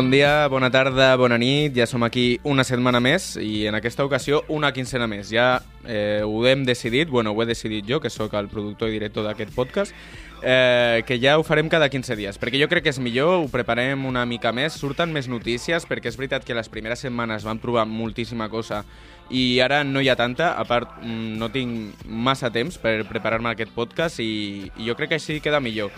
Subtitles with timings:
[0.00, 1.74] Bon dia, bona tarda, bona nit.
[1.76, 5.28] Ja som aquí una setmana més i en aquesta ocasió una quincena més.
[5.28, 8.94] Ja eh, ho hem decidit, bueno, ho he decidit jo, que sóc el productor i
[8.94, 9.92] director d'aquest podcast,
[10.40, 13.50] eh, que ja ho farem cada 15 dies, perquè jo crec que és millor, ho
[13.52, 17.60] preparem una mica més, surten més notícies, perquè és veritat que les primeres setmanes vam
[17.60, 18.86] provar moltíssima cosa
[19.28, 23.52] i ara no hi ha tanta, a part mm, no tinc massa temps per preparar-me
[23.52, 25.92] aquest podcast i, i jo crec que així queda millor.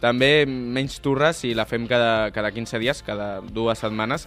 [0.00, 4.26] També menys turres si la fem cada, cada 15 dies, cada dues setmanes,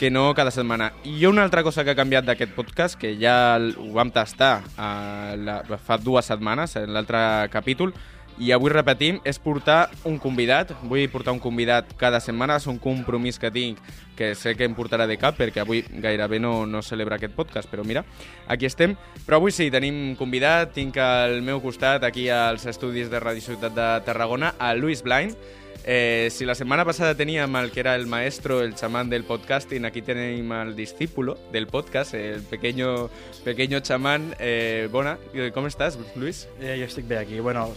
[0.00, 0.94] que no cada setmana.
[1.04, 5.36] I una altra cosa que ha canviat d'aquest podcast, que ja ho vam tastar uh,
[5.36, 7.20] la, fa dues setmanes, en l'altre
[7.52, 7.92] capítol,
[8.40, 10.72] i avui repetim, és portar un convidat.
[10.88, 13.78] Vull portar un convidat cada setmana, és un compromís que tinc
[14.16, 17.70] que sé que em portarà de cap perquè avui gairebé no, no celebra aquest podcast,
[17.70, 18.02] però mira,
[18.48, 18.96] aquí estem.
[19.26, 23.76] Però avui sí, tenim convidat, tinc al meu costat aquí als estudis de Radio Ciutat
[23.76, 25.36] de Tarragona a Luis Blind,
[25.84, 29.84] Eh, si la setmana passada teníem el que era el maestro, el chamán del podcasting,
[29.84, 33.08] aquí tenim el discípulo del podcast, el pequeño,
[33.44, 34.34] pequeño chamán.
[34.38, 35.18] Eh, bona,
[35.54, 36.46] com estàs, Luis?
[36.60, 37.40] Eh, jo estic bé aquí.
[37.40, 37.70] Bueno,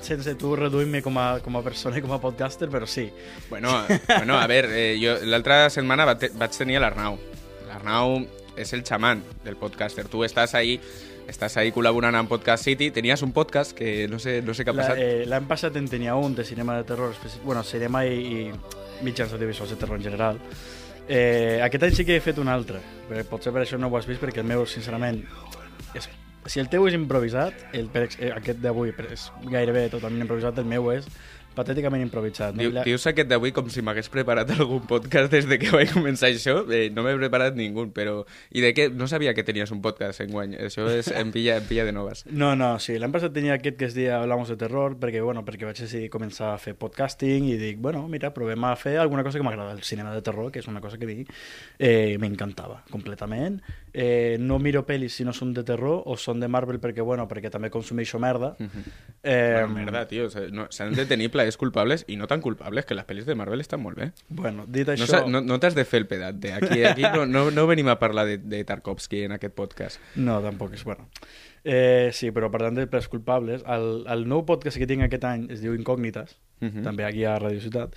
[0.00, 3.10] sense tu reduir-me com, a, com a persona i com a podcaster, però sí.
[3.50, 3.74] Bueno,
[4.08, 7.20] bueno a veure, eh, jo l'altra setmana vaig tenir l'Arnau.
[7.68, 8.22] L'Arnau
[8.56, 10.08] és el chamán del podcaster.
[10.08, 10.80] Tu estàs ahí
[11.28, 12.90] estàs ahí col·laborant amb Podcast City.
[12.94, 15.00] Tenies un podcast que no sé, no sé què ha passat.
[15.00, 19.32] Eh, L'any passat en tenia un de cinema de terror, bueno, cinema i, i mitjans
[19.36, 20.40] audiovisuals de terror en general.
[21.08, 23.96] Eh, aquest any sí que he fet un altre, però potser per això no ho
[23.98, 25.24] has vist, perquè el meu, sincerament,
[25.98, 26.06] és,
[26.46, 30.68] si el teu és improvisat, el, per, eh, aquest d'avui és gairebé totalment improvisat, el
[30.70, 31.08] meu és
[31.56, 32.54] patèticament improvisat.
[32.54, 32.62] No?
[32.62, 36.30] Diu, dius aquest d'avui com si m'hagués preparat algun podcast des de que vaig començar
[36.30, 36.60] això.
[36.70, 38.20] Eh, no m'he preparat ningú, però...
[38.54, 38.88] I de què?
[38.94, 40.56] No sabia que tenies un podcast en guany.
[40.66, 42.24] Això és en pilla, en pilla de noves.
[42.30, 42.96] No, no, sí.
[43.00, 46.10] L'any passat tenia aquest que es deia Hablamos de terror, perquè, bueno, perquè vaig decidir
[46.12, 49.74] començar a fer podcasting i dic, bueno, mira, provem a fer alguna cosa que m'agrada,
[49.76, 51.24] el cinema de terror, que és una cosa que a mi
[51.78, 53.60] eh, m'encantava completament.
[53.92, 57.26] Eh, no miro pel·lis si no són de terror o són de Marvel perquè, bueno,
[57.28, 58.54] perquè també consumeixo merda.
[58.58, 58.84] Uh -huh.
[59.22, 60.28] eh, bueno, merda, tio.
[60.30, 63.82] S'han de tenir plaers culpables i no tan culpables, que les pel·lis de Marvel estan
[63.82, 64.12] molt bé.
[64.28, 65.26] Bueno, dit això...
[65.26, 66.52] No, no, no t'has de fer el pedante.
[66.52, 70.00] Aquí, aquí no, no, no venim a parlar de, de Tarkovsky en aquest podcast.
[70.14, 71.08] No, tampoc és bueno.
[71.64, 75.48] Eh, sí, però parlant de plaers culpables, el, el nou podcast que tinc aquest any
[75.50, 76.82] es diu Incògnites, uh -huh.
[76.82, 77.96] també aquí a Radio Ciutat.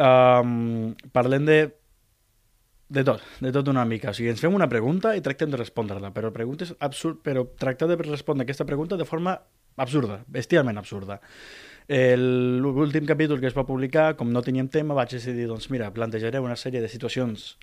[0.00, 1.79] Um, parlem de
[2.90, 4.10] de tot, de tot una mica.
[4.10, 7.88] O sigui, ens fem una pregunta i tractem de respondre-la, però preguntes absurd, però tractar
[7.88, 9.36] de respondre aquesta pregunta de forma
[9.80, 11.20] absurda, bestialment absurda.
[11.90, 16.42] L'últim capítol que es va publicar, com no teníem tema, vaig decidir, doncs mira, plantejaré
[16.42, 17.54] una sèrie de situacions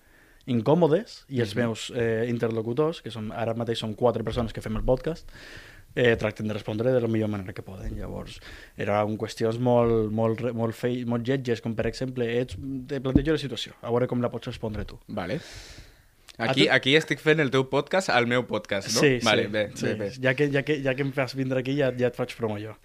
[0.47, 4.79] incòmodes i els meus eh, interlocutors, que són, ara mateix són quatre persones que fem
[4.79, 5.27] el podcast,
[5.97, 7.97] eh, tracten de respondre de la millor manera que poden.
[7.97, 8.38] Llavors,
[8.78, 13.41] eren qüestions molt, molt, molt, fei, molt lletges, com per exemple, ets, te plantejo la
[13.41, 15.00] situació, a veure com la pots respondre tu.
[15.08, 15.41] Vale.
[16.38, 16.72] Aquí, tu...
[16.72, 19.02] aquí estic fent el teu podcast al meu podcast, no?
[19.02, 19.53] Sí, vale, sí.
[19.56, 19.85] bé, sí.
[19.88, 20.09] bé, bé.
[20.22, 22.59] Ja, que, ja, que, ja que em fas vindre aquí, ja, ja et faig promo
[22.62, 22.75] jo.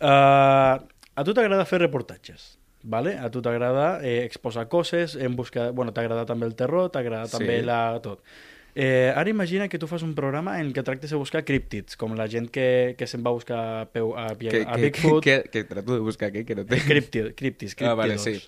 [0.00, 0.80] Uh,
[1.14, 3.14] a tu t'agrada fer reportatges, vale?
[3.14, 5.70] A tu t'agrada eh, exposar coses, en busca...
[5.70, 7.38] Bueno, t'agrada també el terror, t'agrada Sí.
[7.38, 8.00] també la...
[8.02, 8.24] tot.
[8.74, 12.14] Eh, ara imagina que tu fas un programa en què tractes de buscar críptids, com
[12.14, 15.22] la gent que, que se'n va a buscar a, peu, a, Que, a que, Bigfoot.
[15.24, 16.78] que, que trato de buscar aquí, que no té...
[16.80, 17.90] Críptid, críptids, críptidos.
[17.90, 18.38] Ah, vale, sí.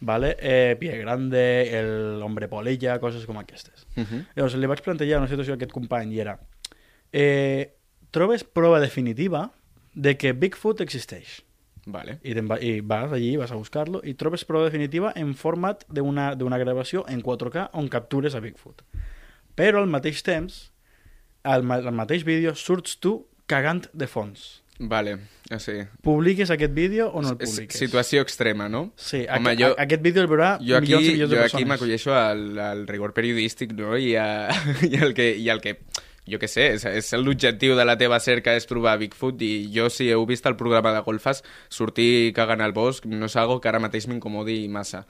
[0.00, 0.36] Vale?
[0.40, 3.86] Eh, Pie Grande, el Hombre Polilla, coses com aquestes.
[3.96, 4.26] Uh -huh.
[4.36, 6.38] Llavors, li vaig plantejar una situació a aquest company i era
[7.12, 7.74] eh,
[8.10, 9.52] trobes prova definitiva
[9.94, 11.42] de que Bigfoot existeix.
[11.86, 12.18] Vale.
[12.22, 16.58] I, va, I vas allí, vas a buscar-lo, i trobes prova definitiva en format d'una
[16.58, 18.82] gravació en 4K on captures a Bigfoot.
[19.54, 20.70] Però al mateix temps,
[21.44, 24.62] al, ma al mateix vídeo, surts tu cagant de fons.
[24.80, 25.12] Vale,
[25.62, 25.76] sí.
[26.02, 27.78] Publiques aquest vídeo o no el publiques?
[27.78, 28.88] situació extrema, no?
[28.98, 31.42] Sí, Home, aqu jo- aquest vídeo el veurà Jo aquí, milions i milions de jo
[31.44, 31.68] aquí persones.
[31.70, 33.96] m'acolleixo al, al rigor periodístic, no?
[33.96, 34.50] I, a,
[34.90, 35.76] i, el que, i el que
[36.26, 39.86] jo què sé, és, és l'objectiu de la teva cerca és trobar Bigfoot i jo
[39.92, 43.68] si heu vist el programa de golfes sortir cagant al bosc no és algo que
[43.68, 45.04] ara mateix m'incomodi massa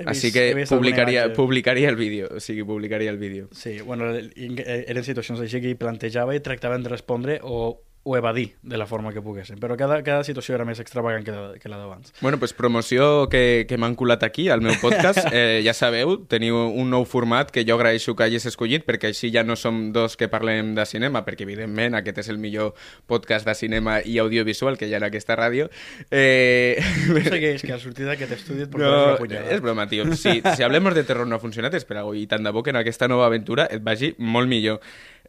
[0.00, 3.48] He així vist- que vist publicaria, publicaria el vídeo o sigui, publicaria el vídeo.
[3.52, 8.78] Sí, bueno, eren situacions així que plantejava i tractaven de respondre o o evadir de
[8.78, 9.58] la forma que poguessin.
[9.60, 12.14] Però cada, cada situació era més extravagant que, la- que la d'abans.
[12.22, 15.18] Bueno, pues promoció que, que m'han colat aquí, al meu podcast.
[15.32, 19.30] Eh, ja sabeu, teniu un nou format que jo agraeixo que hagis escollit, perquè així
[19.30, 22.72] ja no som dos que parlem de cinema, perquè evidentment aquest és el millor
[23.06, 25.68] podcast de cinema i audiovisual que hi ha en aquesta ràdio.
[26.10, 26.80] Eh...
[27.10, 30.08] No segueix, que al sortir d'aquest estudi et No, una és broma, tio.
[30.16, 32.14] Si, si hablemos de terror no ha funcionat, és per algo.
[32.18, 34.80] I tant de bo que en aquesta nova aventura et vagi molt millor.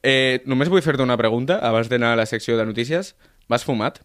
[0.04, 3.14] Eh, només vull fer-te una pregunta abans d'anar a la secció de notícies.
[3.52, 4.02] Vas fumat?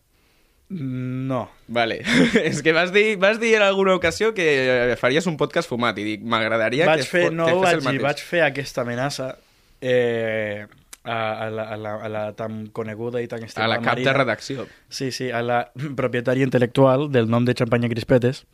[0.69, 1.47] No.
[1.69, 2.01] Vale.
[2.43, 4.47] és que vas dir, vas dir en alguna ocasió que
[4.93, 7.87] eh, faries un podcast fumat i dic, m'agradaria que, fer, no que ho fes vaig
[7.87, 9.37] el dir, vaig fer aquesta amenaça
[9.81, 10.67] eh,
[11.07, 13.95] a, a, la, a, la, a la tan coneguda i tan A estimada la cap
[13.97, 14.13] de Marina.
[14.13, 14.67] redacció.
[14.91, 18.45] Sí, sí, a la propietària intel·lectual del nom de Champaña Crispetes.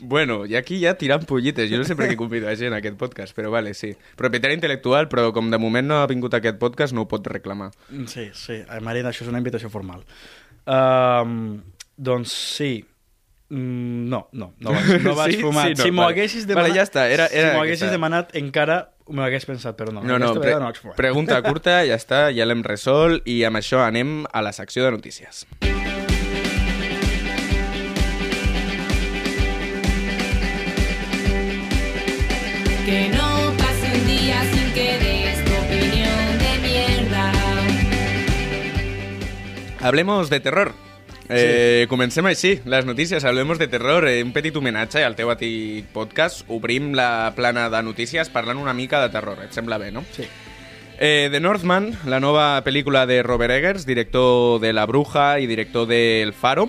[0.00, 1.70] Bueno, i aquí ja tirant pollites.
[1.70, 3.94] Jo no sé per què convido a gent a aquest podcast, però vale, sí.
[4.18, 7.24] Propietari intel·lectual, però com de moment no ha vingut a aquest podcast, no ho pot
[7.30, 7.70] reclamar.
[8.10, 10.02] Sí, sí, a Marina, això és una invitació formal.
[10.66, 11.62] Um,
[11.96, 12.84] doncs sí,
[13.50, 15.64] Mm, no, no, no vaig, no vaig Sí, fumar.
[15.66, 16.12] sí, no, si m'ho vale.
[16.14, 18.76] haguessis Vale, demanat, ja està, era- era si m'ho haguessis demanat encara
[19.10, 20.02] m'ho hagués pensat, però no.
[20.06, 23.82] No, no, pre no vaig pregunta curta, ja està, ja l'hem resolt i amb això
[23.84, 25.46] anem a la secció de notícies.
[32.86, 37.32] Que no pase un día sin que des tu opinión de mierda.
[39.80, 40.89] Hablemos de terror.
[41.30, 45.86] Eh, comencem així, les notícies, hablemos de terror, eh, un petit homenatge al teu antic
[45.94, 50.02] podcast, obrim la plana de notícies parlant una mica de terror, et sembla bé, no?
[50.16, 50.26] Sí.
[50.98, 55.86] Eh, The Northman, la nova pel·lícula de Robert Eggers, director de La Bruja i director
[55.86, 56.68] de El Faro,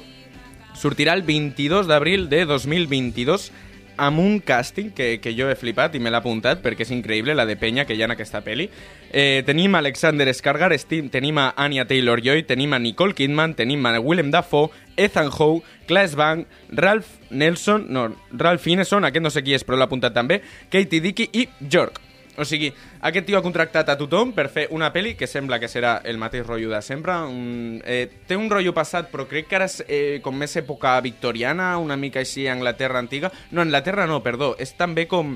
[0.78, 3.52] sortirà el 22 d'abril de 2022
[4.02, 7.46] amb un càsting que, que he flipat i me l'he apuntat perquè és increïble la
[7.46, 8.68] de penya que hi ha en aquesta pel·li.
[9.12, 9.44] Eh,
[9.78, 15.30] Alexander Skarsgård, tenim a Anya Taylor-Joy, tenim a Nicole Kidman, tenim a Willem Dafoe, Ethan
[15.30, 19.90] Howe, Claes Bang, Ralph Nelson, no, Ralph Ineson, aquest no sé qui és però l'ha
[19.90, 22.11] apuntat també, Katie Dickey i York.
[22.40, 22.70] O sigui,
[23.04, 26.20] aquest tio ha contractat a tothom per fer una pel·li que sembla que serà el
[26.22, 27.18] mateix rotllo de sempre.
[27.28, 30.96] Un, eh, té un rotllo passat, però crec que ara és eh, com més època
[31.04, 33.32] victoriana, una mica així, Anglaterra antiga.
[33.52, 34.56] No, Anglaterra no, perdó.
[34.60, 35.36] És també com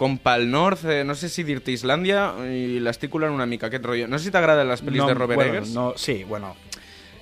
[0.00, 3.84] com pel nord, eh, no sé si dir-te Islàndia, i l'estic colant una mica, aquest
[3.84, 4.06] rotllo.
[4.08, 5.74] No sé si t'agraden les pel·lis de Robert bueno, Eggers.
[5.76, 6.54] No, sí, bueno.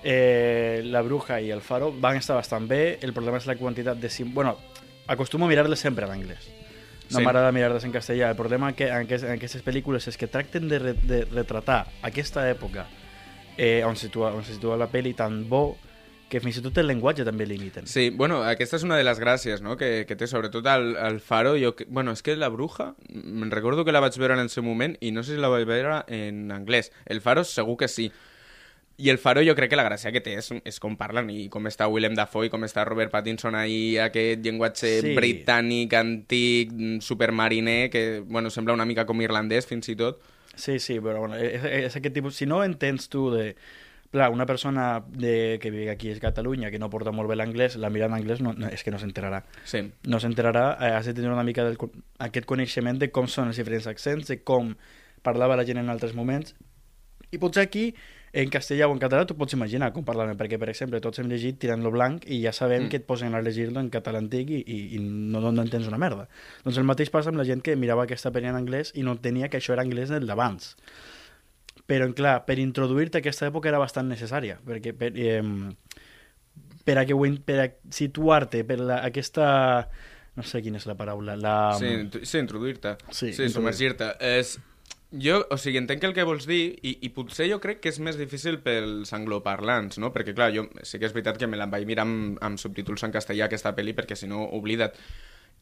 [0.04, 2.98] Eh, la Bruja i El Faro van estar bastant bé.
[3.02, 4.10] El problema és la quantitat de...
[4.10, 4.30] Sim...
[4.34, 4.54] Bueno,
[5.08, 6.46] acostumo a mirar-les sempre en anglès.
[7.10, 7.24] No Sí.
[7.24, 8.30] m'agrada mirar-les en castellà.
[8.30, 11.86] El problema que en, aquest, en aquestes pel·lícules és que tracten de, re, de retratar
[12.02, 12.86] aquesta època
[13.56, 15.76] eh, on, situa, on se situa la pel·li tan bo
[16.28, 17.86] que fins i tot el llenguatge també limiten.
[17.88, 19.78] Sí, bueno, aquesta és una de les gràcies no?
[19.80, 21.54] que, que té, sobretot al, al Faro.
[21.56, 24.50] Jo, que- bueno, és que La Bruja, me'n recordo que la vaig veure en el
[24.52, 26.92] seu moment i no sé si la vaig veure en anglès.
[27.06, 28.10] El Faro segur que sí.
[28.98, 31.44] I el Faro jo crec que la gràcia que té és, és com parlen i
[31.52, 35.12] com està Willem Dafoe i com està Robert Pattinson ahí, aquest llenguatge Sí.
[35.14, 40.18] britànic, antic, supermariner, que bueno, sembla una mica com irlandès fins i tot.
[40.56, 42.34] Sí, sí, però bueno, és, és aquest tipus...
[42.34, 43.54] Si no entens tu de...
[44.10, 47.76] Clar, una persona de, que vive aquí a Catalunya que no porta molt bé l'anglès,
[47.76, 49.42] la mirada en anglès no, no, és que no s'enterarà.
[49.68, 49.82] Sí.
[50.08, 51.76] No s'enterarà, eh, has de tenir una mica del,
[52.24, 54.72] aquest coneixement de com són els diferents accents, de com
[55.22, 56.54] parlava la gent en altres moments.
[57.30, 57.90] I potser aquí,
[58.32, 61.28] en castellà o en català, tu pots imaginar com parlaven, perquè, per exemple, tots hem
[61.30, 62.88] llegit Tirant lo blanc i ja sabem Mm.
[62.90, 65.88] que et posen a llegir-lo en català antic i, i, i no, no, no entens
[65.88, 66.28] una merda.
[66.64, 69.12] Doncs el mateix passa amb la gent que mirava aquesta pel·li en anglès i no
[69.16, 70.74] entenia que això era anglès del d'abans.
[71.88, 75.40] Però, clar, per introduir-te a aquesta època era bastant necessària, perquè per, eh,
[76.84, 77.14] per a, que,
[77.44, 79.88] per a situar-te per la, aquesta...
[80.38, 81.34] No sé quina és la paraula.
[81.34, 82.92] La, Sí, introduir-te.
[83.10, 83.50] Sí, sí introduir.
[83.56, 84.12] submergir-te.
[84.38, 84.58] És...
[85.10, 87.96] Jo, o sigui, entenc el que vols dir i, i potser jo crec que és
[88.04, 90.10] més difícil pels angloparlants, no?
[90.12, 93.06] Perquè, clar, jo sí que és veritat que me la vaig mirar amb, amb subtítols
[93.08, 94.92] en castellà aquesta pel·li perquè si no, oblida't.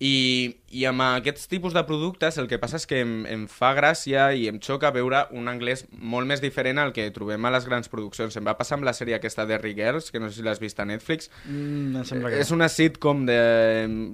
[0.02, 3.70] I, I amb aquests tipus de productes el que passa és que em, em fa
[3.78, 7.64] gràcia i em xoca veure un anglès molt més diferent al que trobem a les
[7.70, 8.34] grans produccions.
[8.36, 10.82] Em va passar amb la sèrie aquesta de Girls, que no sé si l'has vist
[10.82, 12.58] a Netflix, Mm, em sembla que és no.
[12.58, 13.38] una sitcom de...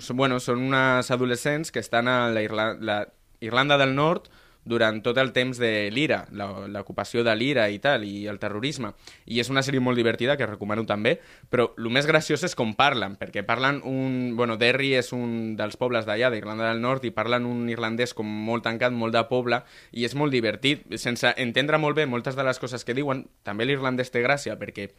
[0.04, 2.76] són- Bueno, són unes adolescents que estan a la, Irla...
[2.78, 3.00] la
[3.40, 4.28] Irlanda del Nord
[4.64, 8.92] durant tot el temps de l'IRA, l'ocupació de l'IRA i tal, i el terrorisme.
[9.26, 11.16] I és una sèrie molt divertida, que recomano també,
[11.50, 14.34] però el més graciós és com parlen, perquè parlen un...
[14.36, 18.28] Bueno, Derry és un dels pobles d'allà, d'Irlanda del Nord, i parlen un irlandès com
[18.28, 22.46] molt tancat, molt de poble, i és molt divertit, sense entendre molt bé moltes de
[22.46, 23.26] les coses que diuen.
[23.42, 24.90] També l'irlandès té gràcia, perquè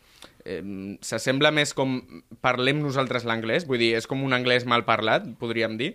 [0.45, 0.59] eh,
[1.01, 2.01] s'assembla més com
[2.43, 5.93] parlem nosaltres l'anglès, vull dir, és com un anglès mal parlat, podríem dir,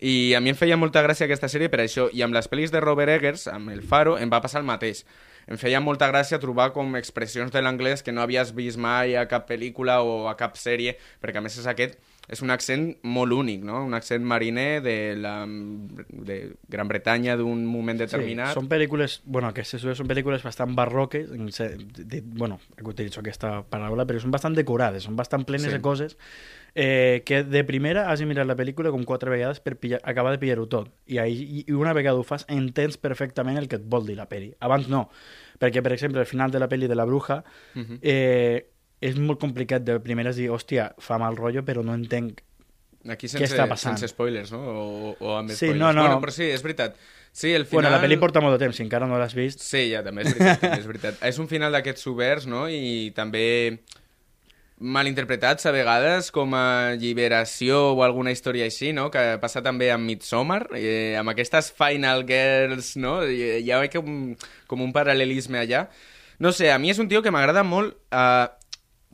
[0.00, 2.70] i a mi em feia molta gràcia aquesta sèrie per això, i amb les pel·lis
[2.70, 5.04] de Robert Eggers, amb El Faro, em va passar el mateix.
[5.48, 9.24] em feia molta gràcia trobar com expressions de l'anglès que no havies vist mai a
[9.24, 11.96] cap pel·lícula o a cap sèrie, perquè a més és aquest
[12.28, 13.78] és un accent molt únic, no?
[13.86, 16.36] Un accent mariner de, la, de
[16.68, 18.50] Gran Bretanya d'un moment determinat.
[18.52, 21.68] Sí, són pel·lícules, bueno, aquestes dues són pel·lícules bastant barroques, de,
[22.04, 25.76] de, bueno, utilitzo aquesta paraula, però són bastant decorades, són bastant plenes Sí.
[25.78, 26.18] de coses
[26.74, 30.30] eh, que de primera has de mirar la pel·lícula com quatre vegades per pillar, acabar
[30.36, 30.92] de pillar-ho tot.
[31.08, 34.28] I, ahí, I una vegada ho fas, entens perfectament el que et vol dir la
[34.28, 34.52] pel·li.
[34.60, 35.08] Abans no,
[35.58, 37.42] perquè, per exemple, al final de la pel·li de la bruja
[37.74, 37.98] Mhm.
[38.02, 38.66] eh,
[39.00, 42.40] és molt complicat de primeres dir, hòstia, fa mal rotllo, però no entenc
[43.08, 43.94] Aquí Què sense, està passant?
[43.96, 44.58] sense spoilers, no?
[44.58, 45.78] O, o amb Sí, spoilers.
[45.80, 46.02] no, no.
[46.02, 46.96] Bueno, però sí, és veritat.
[47.32, 47.84] Sí, el final...
[47.84, 49.62] Bueno, la pel·li porta molt de temps, si encara no l'has vist.
[49.64, 50.60] Sí, ja, també és veritat.
[50.60, 51.22] també és, veritat.
[51.30, 52.66] és un final d'aquests oberts, no?
[52.68, 53.46] I també
[54.78, 59.08] malinterpretats a vegades com a alliberació o alguna història així, no?
[59.14, 63.20] Que passa també amb Midsommar, eh, amb aquestes Final Girls, no?
[63.26, 64.34] Hi ha com,
[64.66, 65.86] com un paral·lelisme allà.
[66.38, 68.46] No sé, a mi és un tio que m'agrada molt eh,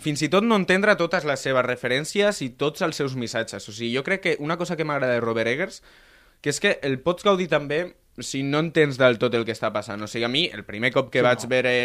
[0.03, 3.69] fins i tot no entendre totes les seves referències i tots els seus missatges.
[3.69, 5.83] O sigui, jo crec que una cosa que m'agrada de Robert Eggers
[6.45, 9.71] que és que el pots gaudir també si no entens del tot el que està
[9.73, 10.03] passant.
[10.05, 11.49] O sigui, a mi, el primer cop que Sí, vaig no.
[11.49, 11.77] veure...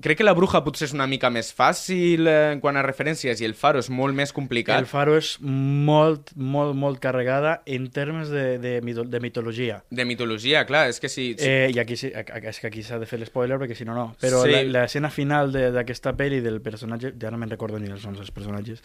[0.00, 3.42] Crec que la bruja potser és una mica més fàcil eh, en quant a referències
[3.42, 4.78] i el faro és molt més complicat.
[4.80, 9.82] El Faro és molt, molt, molt carregada en termes de, de, mito de mitologia.
[9.90, 11.34] De mitologia, clar, és que si...
[11.36, 14.06] Eh, I aquí, és que aquí s'ha de fer l'espoiler perquè si no, no.
[14.22, 14.62] Però Sí.
[14.72, 18.32] l'escena final de- d'aquesta pel·li del personatge, ja no me'n recordo ni els noms dels
[18.32, 18.80] personatges,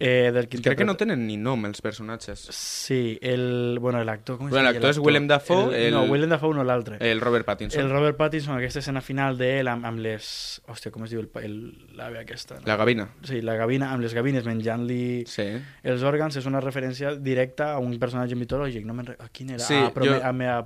[0.00, 2.46] eh, del que Crec que no tenen ni nom, els personatges.
[2.56, 3.76] Sí, el...
[3.80, 4.38] Bueno, l'actor...
[4.38, 4.98] com Bueno, l'actor és?
[4.98, 6.96] Willem Dafoe, El, No, el- Willem Dafoe no, l'altre.
[7.00, 7.82] El Robert Pattinson.
[7.84, 10.30] El Robert Pattinson, aquesta escena final d'ell amb, amb les...
[10.66, 11.58] Hòstia, com es diu el, pa- el,
[11.98, 12.56] l'àvia aquesta?
[12.62, 12.66] No?
[12.66, 13.06] La gavina.
[13.28, 15.44] Sí, la gavina, amb les gavines menjant-li Sí.
[15.84, 18.86] els òrgans, és una referència directa a un personatge mitològic.
[18.88, 19.62] No me'n quin era?
[19.66, 20.16] Sí, ah, Prome...
[20.16, 20.56] jo- a, a,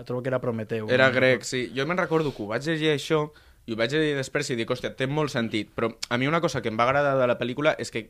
[0.00, 0.90] a, trobo que era Prometeu.
[0.90, 1.68] Era no grec, sí.
[1.76, 3.28] Jo me'n recordo que ho vaig llegir això
[3.70, 5.68] i ho vaig llegir després i dic, hòstia, té molt sentit.
[5.76, 8.08] Però a mi una cosa que em va agradar de la pel·lícula és que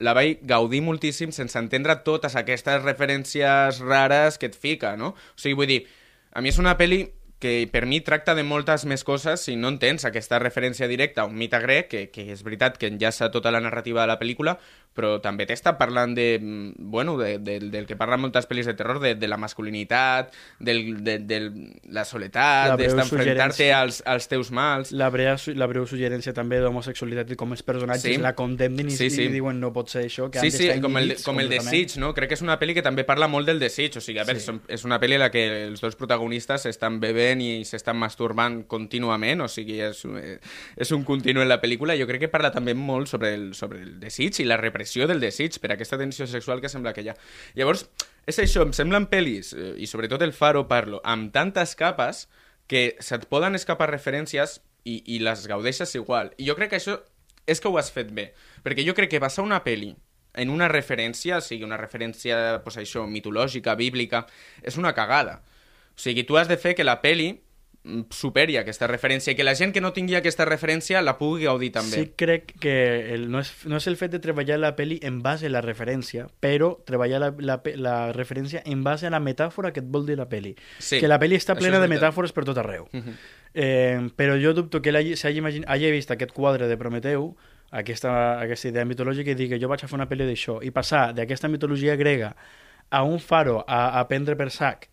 [0.00, 5.12] la vaig gaudir moltíssim sense entendre totes aquestes referències rares que et fica, no?
[5.12, 5.80] O sigui, vull dir,
[6.32, 7.04] a mi és una pel·li
[7.40, 11.28] que per mi tracta de moltes més coses si no entens aquesta referència directa a
[11.28, 14.58] un mite grec, que, que és veritat que enllaça tota la narrativa de la pel·lícula,
[14.94, 18.74] però també t'està parlant de, mm, bueno, de, de, del que parlen moltes pel·lis de
[18.74, 21.38] terror, de, de la masculinitat, del, de, de
[21.90, 24.90] la soledat, d'enfrontar-te als, als teus mals.
[24.92, 28.16] La breu, la breu suggerència també d'homosexualitat i com els personatges Sí.
[28.20, 29.22] la condemnen i, Sí, sí.
[29.24, 31.96] i diuen no pot ser això, que Sí, han sí, com el, com el desig,
[32.02, 32.12] no?
[32.14, 33.96] Crec que és una pel·li que també parla molt del desig.
[33.96, 34.52] O sigui, a veure, Sí.
[34.68, 39.40] és una pel·li en la que els dos protagonistes estan bevent i s'estan masturbant contínuament,
[39.42, 40.18] o sigui, és, un-
[40.76, 41.96] és un continu en la pel·lícula.
[41.98, 44.79] Jo crec que parla també molt sobre el, sobre el desig i la repressió
[45.10, 47.16] del desig per aquesta tensió sexual que sembla que hi ha.
[47.54, 47.86] Llavors,
[48.26, 52.28] és això, em semblen pel·lis, eh, i sobretot el Faro parlo, amb tantes capes
[52.70, 56.32] que se't poden escapar referències i, i les gaudeixes igual.
[56.38, 57.00] I jo crec que això
[57.46, 58.30] és que ho has fet bé.
[58.62, 59.94] Perquè jo crec que basar una peli
[60.38, 64.24] en una referència, o sigui, una referència, pues això, mitològica, bíblica,
[64.62, 65.40] és una cagada.
[65.90, 67.32] O sigui, tu has de fer que la peli
[68.12, 71.70] superi aquesta referència i que la gent que no tingui aquesta referència la pugui gaudir
[71.72, 72.02] també.
[72.02, 72.74] Sí crec que
[73.14, 75.62] el, no, és, no és el fet de treballar la pel·li en base a la
[75.64, 80.04] referència, però treballar la, la, la referència en base a la metàfora que et vol
[80.08, 80.52] dir la pel·li.
[80.78, 82.88] Sí, que la pel·li està plena de metàfores per tot arreu.
[82.92, 83.16] Mhm.
[83.54, 85.64] Eh, però jo dubto que ell s'hagi imagin...
[85.66, 87.32] hagi vist aquest quadre de Prometeu,
[87.70, 88.12] aquesta,
[88.44, 91.48] aquesta idea mitològica, i digui jo vaig a fer una pel·li d'això, i passar d'aquesta
[91.48, 92.34] mitologia grega
[92.90, 94.89] a un faro a, a prendre per sac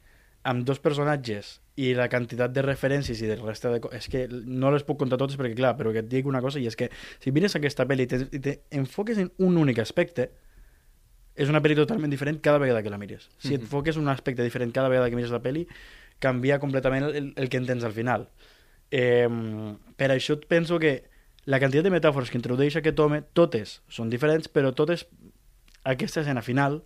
[0.47, 3.81] amb dos personatges i la quantitat de referències i del resta de...
[3.97, 6.61] És que no les puc contar totes perquè, clar, però que et dic una cosa,
[6.61, 6.87] i és que
[7.19, 10.29] si mires aquesta pel·li i te- i t'enfoques en un únic aspecte,
[11.37, 13.27] és una pel·li totalment diferent cada vegada que la mires.
[13.37, 13.67] Si et Mhm.
[13.69, 15.67] foques en un aspecte diferent cada vegada que mires la pel·li,
[16.19, 18.29] canvia completament el, el que entens al final.
[18.89, 19.27] Eh,
[19.97, 21.03] per això penso que
[21.45, 25.05] la quantitat de metàfores que introdueix aquest home, totes són diferents, però totes,
[25.83, 26.81] aquesta escena final,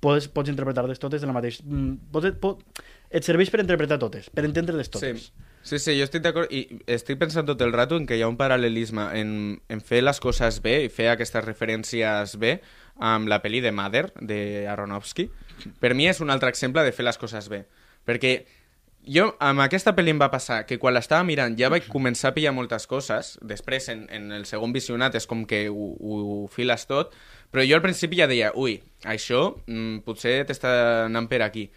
[0.00, 1.64] pots, pots interpretar-les totes de la mateixa...
[1.64, 2.62] mm, Pots, pot,
[3.10, 5.28] et serveix per interpretar totes, per entendre-les totes.
[5.28, 5.52] Sí.
[5.66, 6.60] Sí, sí, jo estic d'acord i
[6.94, 9.30] estic pensant tot el rato en que hi ha un paral·lelisme en,
[9.66, 12.60] en fer les coses bé i fer aquestes referències bé
[13.02, 14.38] amb la pel·li de Mother, de
[14.70, 15.26] Aronofsky.
[15.82, 17.64] Per mi és un altre exemple de fer les coses bé.
[18.06, 18.36] Perquè
[19.10, 22.36] jo, amb aquesta pel·li em va passar que quan l'estava mirant ja vaig començar a
[22.36, 26.86] pillar moltes coses, després en, en el segon visionat és com que ho, ho files
[26.90, 27.14] tot,
[27.50, 30.72] però jo al principi ja deia, ui, això mm, potser t'està
[31.04, 31.68] anant per aquí.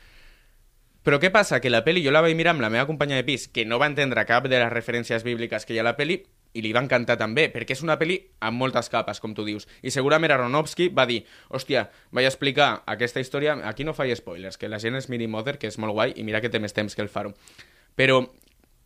[1.03, 1.61] Però què passa?
[1.63, 3.79] Que la peli jo la vaig mirar amb la meva companya de pis, que no
[3.79, 6.19] va entendre cap de les referències bíbliques que hi ha a la peli,
[6.53, 9.67] i li va encantar també, perquè és una peli amb moltes capes, com tu dius.
[9.85, 11.21] I segurament Aronofsky va dir,
[11.53, 15.57] hòstia, vaig explicar aquesta història, aquí no faig spoilers, que la gent es miri Mother,
[15.61, 17.35] que és molt guai, i mira que té més temps que el Faro.
[17.95, 18.23] Però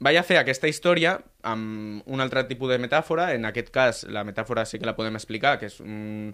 [0.03, 1.15] vaig a fer aquesta història
[1.47, 5.15] amb un altre tipus de metàfora, en aquest cas la metàfora sí que la podem
[5.15, 6.33] explicar, que és un,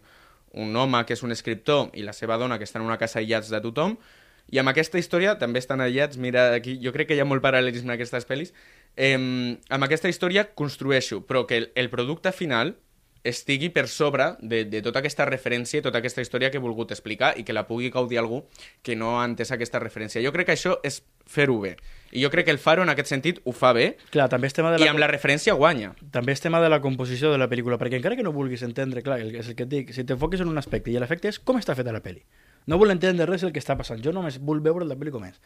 [0.57, 3.21] un home que és un escriptor i la seva dona que estan en una casa
[3.21, 3.99] aïllats de tothom,
[4.47, 7.43] i amb aquesta història també estan aïllats, mira, aquí jo crec que hi ha molt
[7.43, 8.53] paral·lelisme en aquestes pel·lis,
[8.95, 12.75] eh, amb aquesta història construeixo, però que el, el producte final
[13.23, 16.91] estigui per sobre de, de tota aquesta referència i tota aquesta història que he volgut
[16.95, 18.45] explicar i que la pugui gaudir algú
[18.81, 20.23] que no ha entès aquesta referència.
[20.23, 21.75] Jo crec que això és fer-ho bé.
[22.15, 24.55] I jo crec que el Faro, en aquest sentit, ho fa bé Clar, també és
[24.55, 24.93] tema de i la...
[24.95, 25.93] amb la referència guanya.
[26.11, 29.03] també és tema de la composició de la pel·lícula, perquè encara que no vulguis entendre,
[29.05, 31.59] clar, és el que et dic, si t'enfoques en un aspecte i l'efecte és com
[31.59, 32.23] està feta la pel·li.
[32.67, 35.25] No vull entendre res del que està passant, jo només vull veure la pel·li com
[35.27, 35.39] és.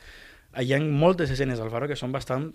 [0.61, 2.51] Hi ha moltes escenes al Faro que són bastant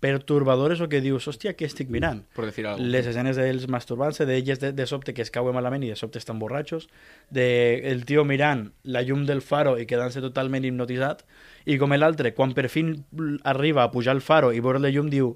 [0.00, 2.20] pertorbadores o que dius, hòstia, què estic mirant?
[2.36, 5.82] Per dir alguna Les escenes d'ells masturbant-se, d'elles de, de sobte que es cauen malament
[5.82, 6.86] i de sobte estan borratxos,
[7.34, 7.48] de
[7.90, 11.24] el tio mirant la llum del faro i quedant-se totalment hipnotitzat,
[11.66, 12.94] i com l'altre, quan per fin
[13.42, 15.34] arriba a pujar al faro i veure la llum, diu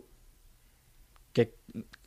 [1.34, 1.50] que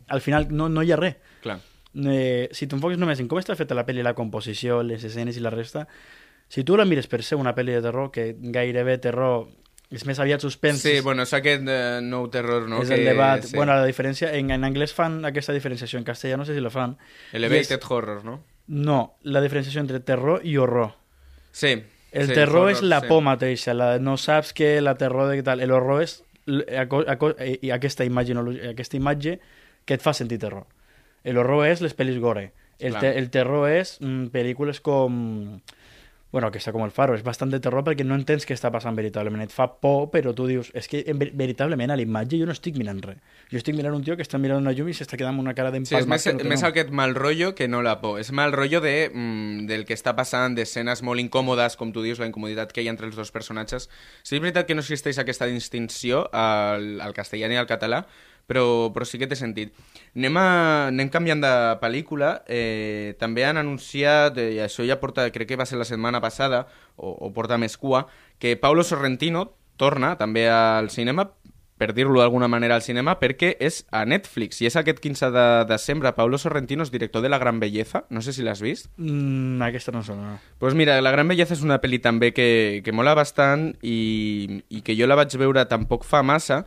[0.08, 1.20] al final no, no hi ha res.
[1.44, 1.60] Clar.
[1.96, 5.44] Eh, si t'enfoques només en com està feta la pel·li, la composició, les escenes i
[5.44, 5.86] la resta,
[6.50, 9.48] si tu la mires per ser una pel·li de terror, que gairebé terror
[9.94, 12.82] és més aviat suspens, Sí, bueno, és aquest eh, nou terror, no?
[12.82, 13.44] és que, el debat.
[13.46, 13.56] Sí.
[13.56, 16.72] Bueno, la diferència, en, en anglès fan aquesta diferenciació, en castellà no sé si la
[16.74, 16.98] fan.
[17.34, 18.42] Elevated és- horror, no?
[18.68, 20.96] No, la diferenciació entre terror i horror.
[21.52, 21.76] Sí.
[22.12, 23.08] El sí, terror horror, és la sí.
[23.12, 25.62] por mateixa, la, no saps que la terror de tal.
[25.62, 28.38] El horror és eh, i aquesta imatge,
[28.72, 29.40] aquesta imatge
[29.86, 30.66] que et fa sentir terror.
[31.24, 32.52] El horror és les pel·lis gore.
[32.80, 35.60] El, te, el terror és mm, pel·lícules com...
[36.36, 38.92] Bueno, aquesta com el Faro, és bastant de terror perquè no entens què està passant
[38.98, 39.40] veritablement.
[39.46, 42.44] Et fa por, però tu dius, és que en ver- veritablement a la imatge jo
[42.50, 43.22] no estic mirant res.
[43.54, 45.54] Jo estic mirant un tio que està mirant una llum i s'està quedant amb una
[45.56, 46.70] cara Sí, és més, que no més nom.
[46.74, 48.20] aquest mal rotllo que no la por.
[48.20, 52.20] És mal rotllo de, mm, del que està passant, d'escenes molt incòmodes, com tu dius,
[52.20, 53.88] la incomoditat que hi ha entre els dos personatges.
[54.22, 58.06] Sí, és veritat que no existeix aquesta distinció al, al castellà ni al català,
[58.48, 59.74] però, però sí que té sentit.
[60.16, 60.48] Anem, a,
[60.92, 62.32] anem canviant de pel·lícula.
[62.48, 66.22] Eh, també han anunciat, eh, i això ja porta, crec que va ser la setmana
[66.24, 68.06] passada, o, o porta més cua,
[68.40, 71.30] que Paulo Sorrentino torna també al cinema
[71.78, 75.46] per dir-lo d'alguna manera al cinema, perquè és a Netflix, i és aquest 15 de
[75.68, 76.14] desembre.
[76.16, 78.88] Paulo Sorrentino és director de La Gran Belleza, no sé si l'has vist.
[78.96, 80.36] Mm, aquesta no sona.
[80.36, 80.40] No.
[80.60, 84.82] Pues mira, La Gran Belleza és una pel·li també que, que mola bastant i, i
[84.88, 86.64] que jo la vaig veure tampoc fa massa.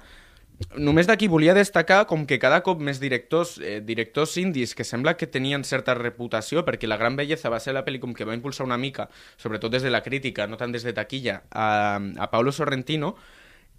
[0.74, 5.14] Només d'aquí volia destacar com que cada cop més directors, eh, directors indis que sembla
[5.16, 8.66] que tenien certa reputació, perquè La Gran Belleza va ser la pel·li que va impulsar
[8.66, 12.50] una mica, sobretot des de la crítica, no tant des de taquilla, a, a Paulo
[12.50, 13.14] Sorrentino,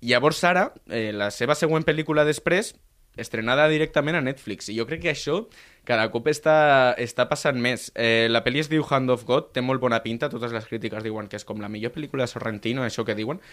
[0.02, 2.72] Llavors ara, eh, la seva següent pel·lícula després,
[3.20, 4.70] estrenada directament a Netflix.
[4.72, 5.42] I jo crec que això
[5.84, 7.89] cada cop està, està passant més.
[7.96, 11.04] Eh, la pel·li es diu Hand of God, té molt bona pinta, totes les crítiques
[11.04, 13.44] diuen que és com la millor pel·lícula de Sorrentino, això que diuen.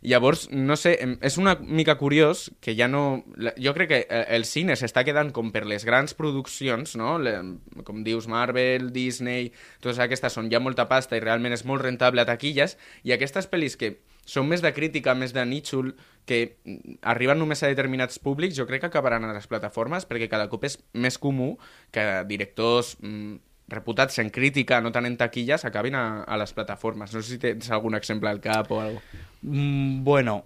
[0.00, 3.22] Llavors, no sé, és una mica curiós que ja no...
[3.60, 7.18] Jo crec que eh, el cine s'està quedant com per les grans produccions, no?
[7.20, 7.34] Le,
[7.84, 9.50] com dius, Marvel, Disney,
[9.84, 13.50] totes aquestes són ja molta pasta i realment és molt rentable a taquilles, i aquestes
[13.52, 15.92] pel·lis que són més de crítica, més de nítxol,
[16.24, 20.30] que mm, arriben només a determinats públics, jo crec que acabaran a les plataformes, perquè
[20.32, 21.56] cada cop és més comú
[21.92, 27.14] que directors mm, reputats en crítica, no tant en taquilles, acabin a, a les plataformes.
[27.14, 30.44] No sé si tens algun exemple al cap o alguna Mm, bueno,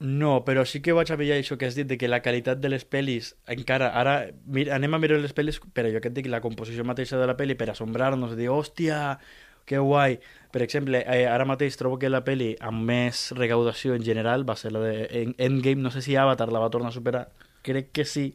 [0.00, 2.58] no, però sí que vaig a veure això que has dit, de que la qualitat
[2.58, 6.16] de les pel·lis, encara, ara mira, anem a mirar les pel·lis, per allò que et
[6.16, 9.20] dic, la composició mateixa de la pel·li, per assombrar-nos, dir, hòstia,
[9.64, 10.18] que guai.
[10.52, 14.56] Per exemple, eh, ara mateix trobo que la pel·li amb més recaudació en general va
[14.56, 17.28] ser la de en- Endgame, no sé si Avatar la va tornar a superar,
[17.62, 18.34] crec que sí.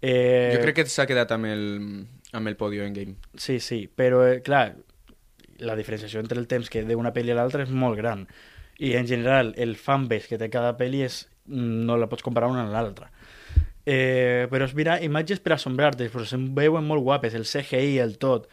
[0.00, 3.14] Eh, Jo crec que s'ha quedat amb el, amb el podio en game.
[3.34, 4.76] Sí, sí, però, eh, clar,
[5.58, 8.26] la diferenciació entre el temps que d'una pel·li a l'altra és molt gran.
[8.78, 12.66] I, en general, el fanbase que té cada pel·li és, no la pots comparar una
[12.66, 13.08] amb l'altra.
[13.86, 18.16] Eh, però és mirar imatges per assombrar-te, però se'n veuen molt guapes, el CGI, el
[18.18, 18.48] tot.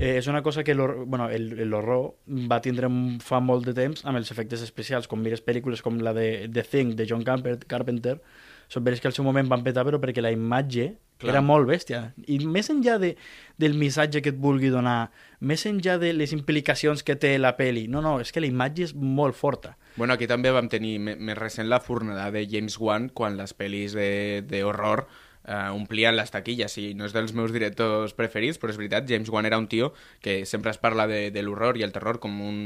[0.00, 2.88] Eh, és una cosa que l'hor- bueno, el- l'horror va tindre
[3.20, 6.62] fa molt de temps amb els efectes especials, com mires pel·lícules com la de The
[6.62, 8.20] Thing, de John Carpenter,
[8.68, 11.32] són pel·lis que al seu moment van petar, però perquè la imatge Clar.
[11.32, 12.02] era molt bèstia.
[12.30, 13.14] I més enllà de,
[13.58, 17.86] del missatge que et vulgui donar, més enllà de les implicacions que té la peli,
[17.90, 19.76] no, no, és que la imatge és molt forta.
[19.96, 23.96] Bueno, aquí també vam tenir més recent la fornada de James Wan quan les pel·lis
[23.96, 25.08] de, de horror
[25.48, 29.30] eh, omplien les taquilles i no és dels meus directors preferits, però és veritat, James
[29.32, 29.92] Wan era un tio
[30.24, 32.60] que sempre es parla de, de l'horror i el terror com un,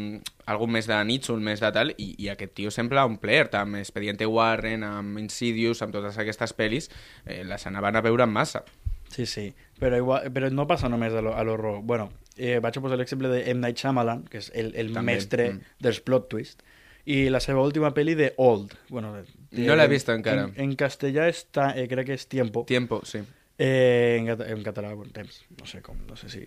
[0.51, 3.79] algo més de nítxol, més de tal, i, i aquest tio sempre ha omplert amb
[3.81, 6.91] Expediente Warren, amb Insidious, amb totes aquestes pel·lis,
[7.25, 8.65] eh, les anaven a veure en massa.
[9.13, 11.83] Sí, sí, però, igual, però no passa només a l'horror.
[11.85, 13.61] Bueno, eh, vaig a posar l'exemple de M.
[13.61, 15.75] Night Shyamalan, que és el, el També, mestre mm.
[15.85, 16.65] dels plot twist,
[17.05, 18.75] i la seva última pel·li de Old.
[18.89, 19.25] Bueno, de,
[19.67, 20.47] No l'he vist encara.
[20.49, 22.65] En, en castellà està, eh, crec que és Tiempo.
[22.69, 23.23] Tiempo, sí.
[23.59, 25.43] Eh, en, en català, bon temps.
[25.59, 26.43] No sé com, no sé si...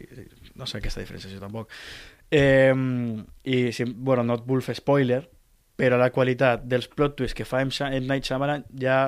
[0.56, 1.72] No sé aquesta diferenciació tampoc.
[2.32, 2.74] Eh,
[3.44, 5.22] I, si, bueno, no et vull fer spoiler,
[5.76, 7.72] però la qualitat dels plot twists que fa M.
[8.08, 9.00] Night Shyamalan ja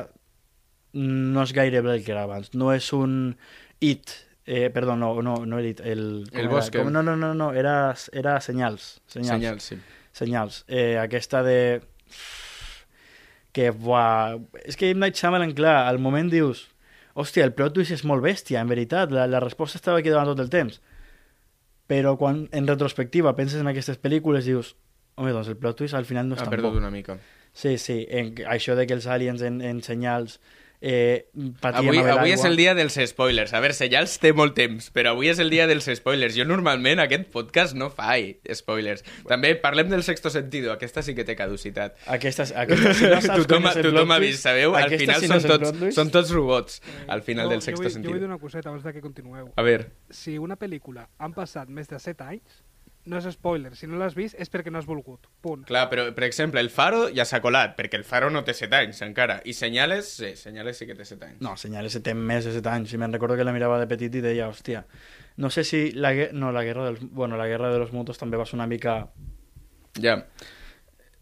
[0.97, 2.53] no és gaire el que era abans.
[2.55, 3.35] No és un
[3.79, 4.13] It,
[4.45, 6.25] eh, perdó, no, no, no It, el...
[6.29, 6.53] com El era?
[6.53, 6.81] Bosque.
[6.81, 8.97] Com, no, no, no, no, era, era Senyals.
[9.07, 9.35] Senyals.
[9.35, 9.77] Senyal, sí.
[10.17, 10.63] Senyals.
[10.67, 11.59] Eh, aquesta de...
[13.53, 14.37] Que, buah...
[14.65, 14.99] És que M.
[15.01, 16.67] Night Shyamalan, clar, al moment dius...
[17.17, 19.09] Hòstia, el plot twist és molt bèstia, en veritat.
[19.09, 20.75] La, la resposta estava aquí davant tot el temps.
[21.89, 24.75] Però quan, en retrospectiva, penses en aquestes pel·lícules, dius...
[25.17, 26.81] Home, doncs el plot twist al final no és Ha tan perdut bo.
[26.83, 27.15] una mica.
[27.57, 28.03] Sí, sí.
[28.13, 30.37] En, això de que els aliens en, en senyals
[30.81, 31.25] eh,
[31.61, 33.53] Avui, avui és el dia dels spoilers.
[33.53, 36.35] A veure, Senyals té molt temps, però avui és el dia dels spoilers.
[36.37, 39.03] Jo normalment aquest podcast no faig spoilers.
[39.27, 40.71] També parlem del sexto sentido.
[40.75, 41.97] Aquesta sí que té caducitat.
[42.07, 44.75] Aquestes, aquestes, si no saps tothom és tothom ha vist, sabeu?
[44.75, 47.83] Al aquestes, final si no són, tots, són tots robots, al final del jo sexto
[47.83, 48.19] vull, Jo vull sentido.
[48.21, 49.51] dir una coseta abans de que continueu.
[49.55, 52.63] A veure, Si una pel·lícula han passat més de 7 anys,
[53.07, 53.73] no és spoiler.
[53.79, 55.29] Si no l'has vist és perquè no has volgut.
[55.41, 55.65] Punt.
[55.69, 58.81] clar, però, per exemple, el Faro ja s'ha colat, perquè el Faro no té 7
[58.81, 59.39] anys encara.
[59.45, 61.39] I Senyales, sí, Senyales sí que té 7 anys.
[61.45, 62.93] No, Senyales té més de 7 anys.
[62.93, 64.83] I me'n recordo que la mirava de petit i deia, hòstia,
[65.37, 68.37] no sé si la, no, la guerra dels, bueno, la guerra de los motos també
[68.37, 68.99] va ser una mica...
[70.01, 70.19] Ja.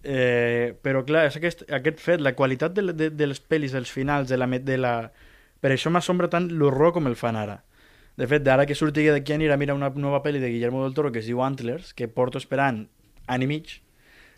[0.05, 3.91] Eh, però clar, és aquest, aquest fet, la qualitat de, de, de les pel·lis, dels
[3.91, 4.95] finals, de la, de la...
[5.59, 7.63] Per això m'assombra tant l'horror com el fan ara.
[8.15, 10.93] De fet, ara que surti d'aquí anirà a mirar una nova pel·li de Guillermo del
[10.95, 12.86] Toro que es diu Antlers, que porto esperant
[13.28, 13.73] any i mig,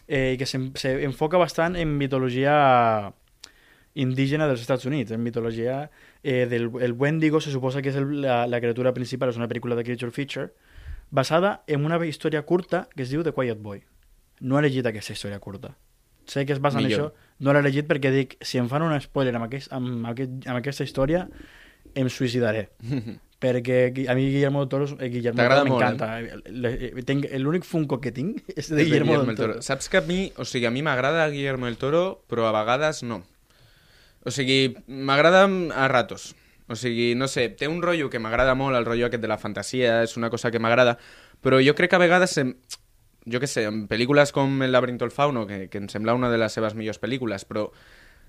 [0.08, 2.56] eh, i que s'enfoca bastant en mitologia
[3.98, 5.90] indígena dels Estats Units, en mitologia
[6.24, 9.50] eh, del el Wendigo se suposa que és el, la, la criatura principal, és una
[9.50, 10.50] pel·lícula de Creature Feature,
[11.10, 13.84] basada en una història curta que es diu The Quiet Boy.
[14.42, 15.76] No he llegit aquesta història curta.
[16.28, 17.08] Sé que es basa en Millor.
[17.08, 20.44] això, no l'he llegit perquè dic, si em fan un spoiler amb, aquest, amb, aquest,
[20.46, 21.28] amb aquesta història,
[21.96, 22.68] em suïcidaré.
[23.40, 26.20] perquè a mi Guillermo del Toro, eh, Guillermo del Toro m'encanta.
[26.22, 26.92] Eh?
[26.98, 29.62] eh, Tinc- L'únic Funko que tinc és de de Guillermo, del Toro.
[29.62, 33.04] Saps que a mi, o sigui, a mi m'agrada Guillermo del Toro, però a vegades
[33.04, 33.22] no.
[34.26, 36.34] O sigui, m'agrada a ratos.
[36.68, 39.38] O sigui, no sé, té un rotllo que m'agrada molt, el rotllo aquest de la
[39.38, 40.98] fantasia, és una cosa que m'agrada,
[41.40, 42.56] però jo crec que a vegades, em,
[43.24, 46.30] jo què sé, en pel·lícules com El laberinto del fauno, que, que em sembla una
[46.30, 47.70] de les seves millors pel·lícules, però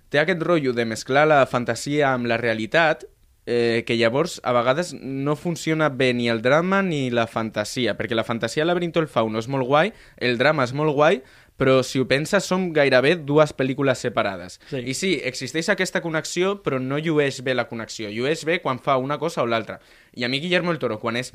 [0.09, 3.09] té aquest rotllo de mesclar la fantasia amb la realitat
[3.49, 8.15] eh, que llavors a vegades no funciona bé ni el drama ni la fantasia, perquè
[8.15, 11.23] la fantasia laberinto del fauno és molt guai, el drama és molt guai,
[11.57, 14.61] però si ho penses són gairebé dues pel·lícules separades.
[14.69, 14.85] Sí.
[14.85, 18.13] I sí, existeix aquesta connexió, però no llueix bé la connexió.
[18.13, 19.81] Llueix bé quan fa una cosa o l'altra.
[20.13, 21.33] I a mi Guillermo el Toro, quan és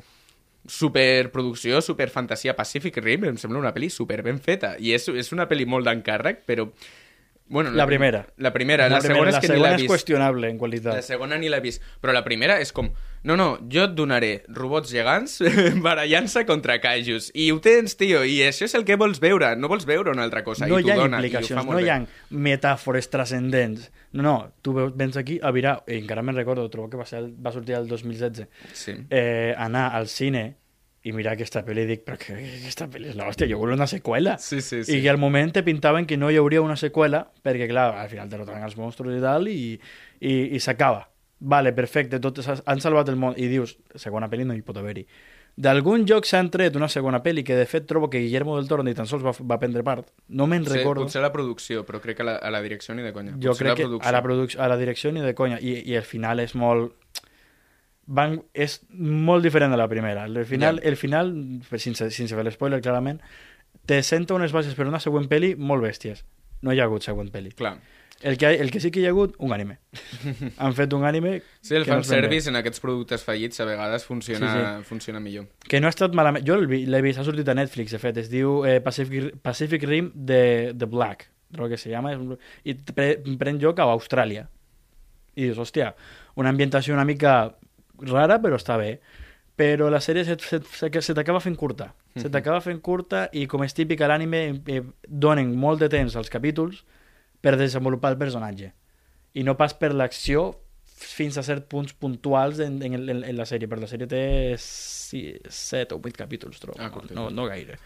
[0.70, 4.76] superproducció, superfantasia Pacific Rim, em sembla una pel·li super ben feta.
[4.78, 6.70] I és, és una pel·li molt d'encàrrec, però...
[7.46, 8.26] Bueno, La primera.
[8.38, 8.88] La primera.
[8.88, 10.94] La, La, primera, segona és la que ni segona l'he és qüestionable en qualitat.
[10.96, 11.82] La segona ni l'he vist.
[12.00, 12.88] Però la primera és com...
[13.24, 15.36] No, no, jo et donaré robots gegants
[15.84, 17.30] barallant-se contra kaijus.
[17.36, 19.52] I ho tens, tio, i això és el que vols veure.
[19.60, 20.66] No vols veure una altra cosa.
[20.66, 22.00] no I hi ha dona, implicacions, no hi ha
[22.32, 23.90] metàfores transcendents.
[24.12, 27.26] No, no, tu vens aquí a mirar, i encara me'n recordo, trobo que va, ser,
[27.28, 28.96] va sortir el 2016, Sí.
[29.10, 30.56] eh, anar al cine
[31.04, 33.86] i mirar aquesta pel·li i dic, però que aquesta pel·li és l'hòstia, jo vull una
[33.86, 34.38] seqüela.
[34.40, 34.96] Sí, sí, sí.
[34.98, 38.08] I que al moment te pintaven que no hi hauria una seqüela, perquè, clar, al
[38.08, 39.74] final derrotaran els monstruos i tal, i,
[40.24, 41.04] i, i s'acaba.
[41.44, 43.34] Vale, perfecte, tot, han salvat el món.
[43.36, 45.04] I dius, segona pel·li no hi pot haver-hi.
[45.54, 48.82] D'algun joc s'han tret una segona pel·li que, de fet, trobo que Guillermo del Toro
[48.82, 50.08] ni tan sols va, va prendre part.
[50.34, 51.04] No me'n Potser, recordo.
[51.04, 53.36] potser la producció, però crec que a la, a la direcció ni de conya.
[53.36, 54.08] Jo Potser crec que producció.
[54.08, 55.60] a la, produc- a la direcció ni de conya.
[55.60, 56.96] I, i el final és molt...
[58.06, 60.24] Van, és molt diferent de la primera.
[60.26, 60.88] El final, Ja.
[60.88, 61.32] el final
[61.78, 63.20] sense, sense fer l'espoiler, clarament,
[63.86, 66.24] te senta unes bases per una següent pel·li molt bèsties.
[66.62, 67.54] No hi ha hagut següent pel·li.
[67.54, 67.78] Clar.
[68.22, 69.78] El que, el que sí que hi ha hagut, un anime.
[70.58, 74.52] Han fet un anime Sí, el no fanservice en aquests productes fallits a vegades funciona,
[74.78, 75.48] Sí, funciona millor.
[75.68, 76.46] Que no ha estat malament.
[76.46, 78.16] Jo l'he vi- l'he vist, ha sortit a Netflix, de fet.
[78.22, 82.14] Es diu eh, Pacific, Pacific Rim de The Black, creo que se llama.
[82.64, 84.46] I pre, pren lloc a Austràlia.
[85.34, 85.94] I dius, hòstia,
[86.36, 87.56] una ambientació una mica
[88.02, 88.98] rara, però està bé.
[89.54, 91.92] Però la sèrie se, se, se, se t'acaba fent curta.
[92.18, 96.14] Se t'acaba fent curta i, com és típic a l'anime, eh, donen molt de temps
[96.18, 96.82] als capítols
[97.42, 98.72] per desenvolupar el personatge.
[99.34, 100.52] I no pas per l'acció
[100.94, 103.70] fins a cert punts puntuals en, en, en, en la sèrie.
[103.70, 104.24] Però la sèrie té
[104.58, 106.78] 7 o 8 capítols, trobo.
[106.82, 107.78] Ah, no, no gaire.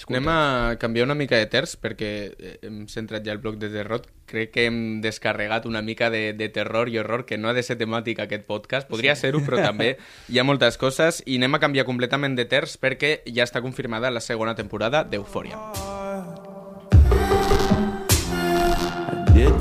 [0.00, 3.58] És Anem a canviar una mica de terç perquè eh, hem centrat ja el bloc
[3.60, 4.06] de terror.
[4.30, 7.62] Crec que hem descarregat una mica de, de terror i horror que no ha de
[7.66, 8.88] ser temàtica aquest podcast.
[8.88, 9.26] Podria sí.
[9.26, 9.98] ser-ho, però també
[10.32, 14.08] hi ha moltes coses i anem a canviar completament de terç perquè ja està confirmada
[14.08, 15.60] la segona temporada d'Eufòria.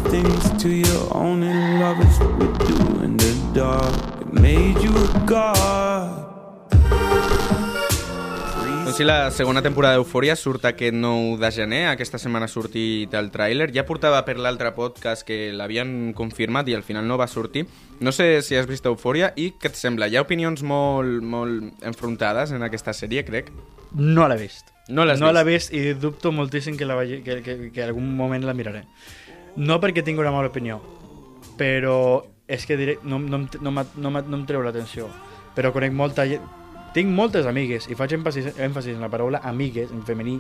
[0.10, 4.21] things to your only lovers would do in the dark.
[4.21, 6.29] It made you a god.
[8.89, 11.82] Doncs sí, la segona temporada d'Eufòria surt aquest 9 de gener.
[11.91, 13.67] Aquesta setmana ha sortit el tràiler.
[13.69, 17.67] Ja portava per l'altre podcast que l'havien confirmat i al final no va sortir.
[18.02, 20.08] No sé si has vist Eufòria i què et sembla?
[20.10, 23.54] Hi ha opinions molt, molt enfrontades en aquesta sèrie, crec.
[23.93, 24.73] No l'he vist.
[24.89, 25.38] No l'has no vist?
[25.38, 28.88] l'he vist i dubto moltíssim que, la vegi, que, que, que algun moment la miraré.
[29.62, 30.82] No perquè tingui una mala opinió,
[31.62, 33.69] però és que diré, no, no, no, no,
[34.10, 35.13] m'ha- no em treu l'atenció.
[35.54, 36.41] Però conec molta gent...
[36.93, 40.39] Tinc moltes amigues, i faig èmfasis, èmfasis en la paraula amigues, en femení,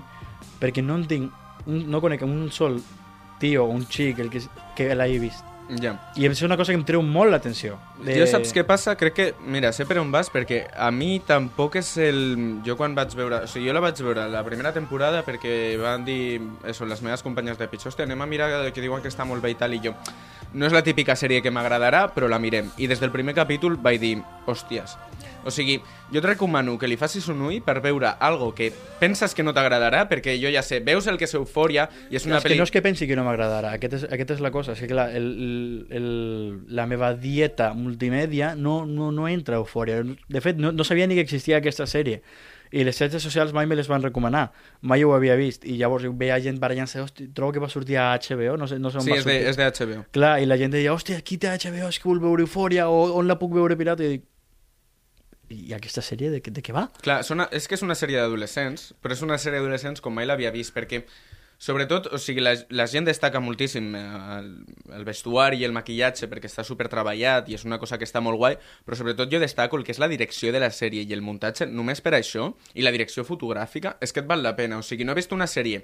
[0.61, 2.79] perquè no en tinc, un, no conec un sol
[3.39, 4.41] tio o un xic el que,
[4.75, 5.45] que l'hagi vist.
[5.77, 5.93] Ja.
[6.17, 7.75] I és una cosa que em treu molt l'atenció.
[8.01, 8.15] De...
[8.17, 8.95] Jo saps què passa?
[8.97, 12.21] Crec que, mira, sé per on vas, perquè a mi tampoc és el...
[12.65, 13.43] Jo quan vaig veure...
[13.45, 16.41] O sigui, jo la vaig veure la primera temporada perquè van dir...
[16.65, 19.45] Eso, les meves companyes de pitjor, hòstia, anem a mirar que diuen que està molt
[19.45, 19.93] bé i tal, i jo...
[20.57, 22.71] No és la típica sèrie que m'agradarà, però la mirem.
[22.81, 24.17] I des del primer capítol vaig dir,
[24.49, 24.97] hòsties...
[25.45, 25.79] O sigui,
[26.11, 29.53] jo et recomano que li facis un ull per veure algo que penses que no
[29.55, 32.49] t'agradarà, perquè jo ja sé, veus el que és Eufòria i és una és que
[32.49, 32.57] pel·li...
[32.59, 34.87] no és que pensi que no m'agradarà, aquest és, aquest és la cosa, és que
[34.91, 36.07] clar, el, el,
[36.75, 40.03] la meva dieta multimèdia no, no, no entra a eufòria.
[40.27, 42.21] De fet, no, no sabia ni que existia aquesta sèrie.
[42.69, 44.51] I les xarxes socials mai me les van recomanar.
[44.85, 45.63] Mai ho havia vist.
[45.65, 48.91] I llavors veia gent barallant-se, "Hosti, trobo que va sortir a HBO, no sé, no
[48.91, 49.47] sé on Sí, va és de, sortir.
[49.49, 49.63] és de
[49.95, 50.03] HBO.
[50.11, 53.15] Clar, i la gent deia, hòstia, qui té HBO, és que vol veure Eufòria, o
[53.17, 54.03] on la puc veure pirata?
[54.03, 54.23] I dic,
[55.49, 56.87] i aquesta sèrie de, de què va?
[57.03, 60.27] Clar, són, és que és una sèrie d'adolescents, però és una sèrie d'adolescents com mai
[60.29, 61.03] l'havia vist, perquè
[61.59, 64.03] sobretot, o sigui, la, la gent destaca moltíssim eh,
[64.37, 64.51] el,
[64.95, 68.21] el vestuari i el maquillatge perquè està super treballat i és una cosa que està
[68.23, 68.55] molt guai,
[68.87, 71.67] però sobretot jo destaco el que és la direcció de la sèrie i el muntatge,
[71.67, 74.79] només per això, i la direcció fotogràfica, és que et val la pena.
[74.79, 75.83] O sigui, no he vist una sèrie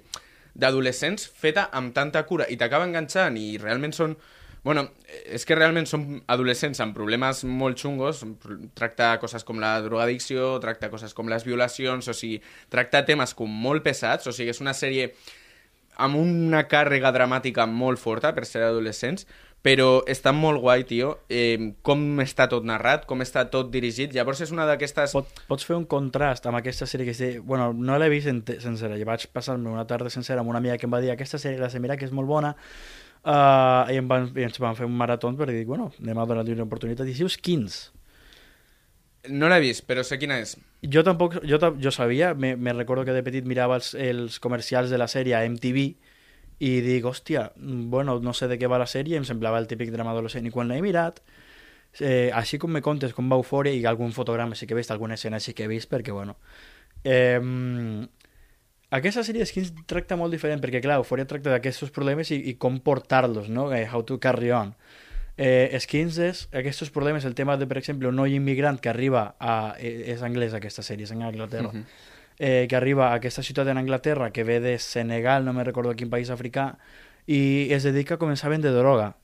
[0.55, 4.15] d'adolescents feta amb tanta cura i t'acaba enganxant i realment són
[4.65, 4.87] Bueno,
[5.29, 8.23] és que realment són adolescents amb problemes molt xungos,
[8.73, 12.39] tracta coses com la drogadicció, tracta coses com les violacions, o sigui,
[12.73, 15.11] tracta temes com molt pesats, o sigui, és una sèrie
[16.01, 19.29] amb una càrrega dramàtica molt forta per ser adolescents,
[19.65, 24.41] però està molt guai, tio, eh, com està tot narrat, com està tot dirigit, llavors
[24.45, 25.13] és una d'aquestes...
[25.13, 27.45] Pot, pots fer un contrast amb aquesta sèrie que es diu...
[27.45, 28.29] Bueno, no l'he vist
[28.65, 31.41] sencera, jo vaig passar-me una tarda sencera amb una amiga que em va dir aquesta
[31.41, 32.55] sèrie la sé mirar que és molt bona
[33.25, 36.25] uh, i, em van, i ens van fer un marató per dir, bueno, anem a
[36.29, 37.93] donar-li una oportunitat i si us 15
[39.33, 40.53] No l'he vist, però sé quina és.
[40.85, 44.93] jo tampoc, jo, jo sabia, me, me recordo que de petit mirava els, els comercials
[44.93, 45.79] de la sèrie a MTV
[46.61, 49.89] i dic, hòstia, bueno, no sé de què va la sèrie, em semblava el típic
[49.91, 51.23] drama adolescent i quan l'he mirat
[51.99, 54.91] eh, així com me contes com va Eufòria i algun fotograma sí que he vist,
[54.91, 56.37] alguna escena sí que he vist perquè, bueno
[57.03, 57.41] eh,
[58.91, 62.53] aquesta sèrie de skins tracta molt diferent perquè, clar, Eufòria tracta d'aquests problemes i, i
[62.61, 63.71] com portar-los, no?
[63.73, 64.75] Eh, how to carry on
[65.37, 69.35] Eh, skins és aquests problemes, el tema de, per exemple, un noi immigrant que arriba
[69.39, 69.75] a...
[69.77, 71.71] eh, és anglès aquesta sèrie, és en Anglaterra.
[71.73, 71.83] Mhm.
[72.39, 75.95] eh, que arriba a aquesta ciutat en Anglaterra, que ve de Senegal, no me recordo
[75.95, 76.77] quin país africà,
[77.27, 79.15] i es dedica a començar a vendre droga.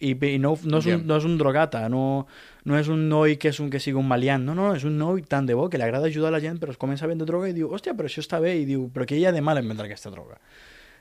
[0.00, 0.98] I, i no, no, és un, Ja.
[1.04, 2.26] no és un drogata, no,
[2.64, 4.98] no és un noi que, és un, que sigui un maliant, no, no, és un
[4.98, 7.08] noi tan de bo que li agrada ajudar a la gent, però es comença a
[7.08, 9.32] vendre droga i diu, hòstia, però això està bé, i diu, però què hi ha
[9.32, 10.36] de mal en vendre aquesta droga?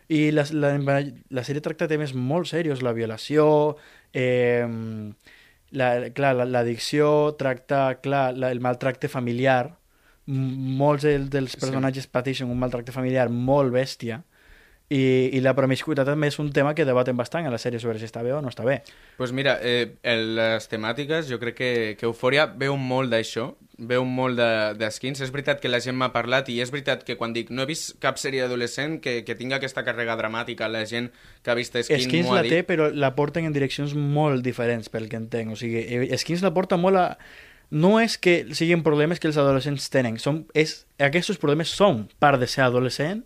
[0.10, 0.72] I la, la,
[1.30, 3.76] la sèrie tracta temes molt serios, la violació,
[4.14, 4.66] eh,
[5.72, 9.76] la, clar, la- l'addicció, tracta, clar, la, el maltracte familiar,
[10.30, 11.60] molts del, dels Sí.
[11.62, 14.24] personatges pateixen un maltracte familiar molt bèstia,
[14.90, 18.02] i, i la promiscuitat també és un tema que debaten bastant a la sèrie sobre
[18.02, 18.82] si està bé o no està bé.
[19.18, 24.04] pues mira, eh, el, les temàtiques, jo crec que, que Eufòria veu molt d'això, veu
[24.04, 24.50] molt de,
[24.80, 25.22] de skins.
[25.22, 27.70] És veritat que la gent m'ha parlat i és veritat que quan dic no he
[27.70, 31.12] vist cap sèrie adolescent que, que tinga aquesta càrrega dramàtica, la gent
[31.44, 32.68] que ha vist Skins, Skins la té, dit.
[32.68, 35.54] però la porten en direccions molt diferents, pel que entenc.
[35.54, 37.08] O sigui, eh, Skins la porta molt a...
[37.70, 42.42] No és que siguin problemes que els adolescents tenen, són, és, aquests problemes són part
[42.42, 43.22] de ser adolescent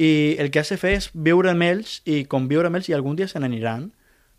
[0.00, 2.96] i el que has de fer és viure amb ells i conviure amb ells i
[2.96, 3.90] algun dia se n'aniran,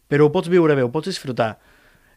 [0.10, 1.54] però ho pots viure bé, ho pots disfrutar.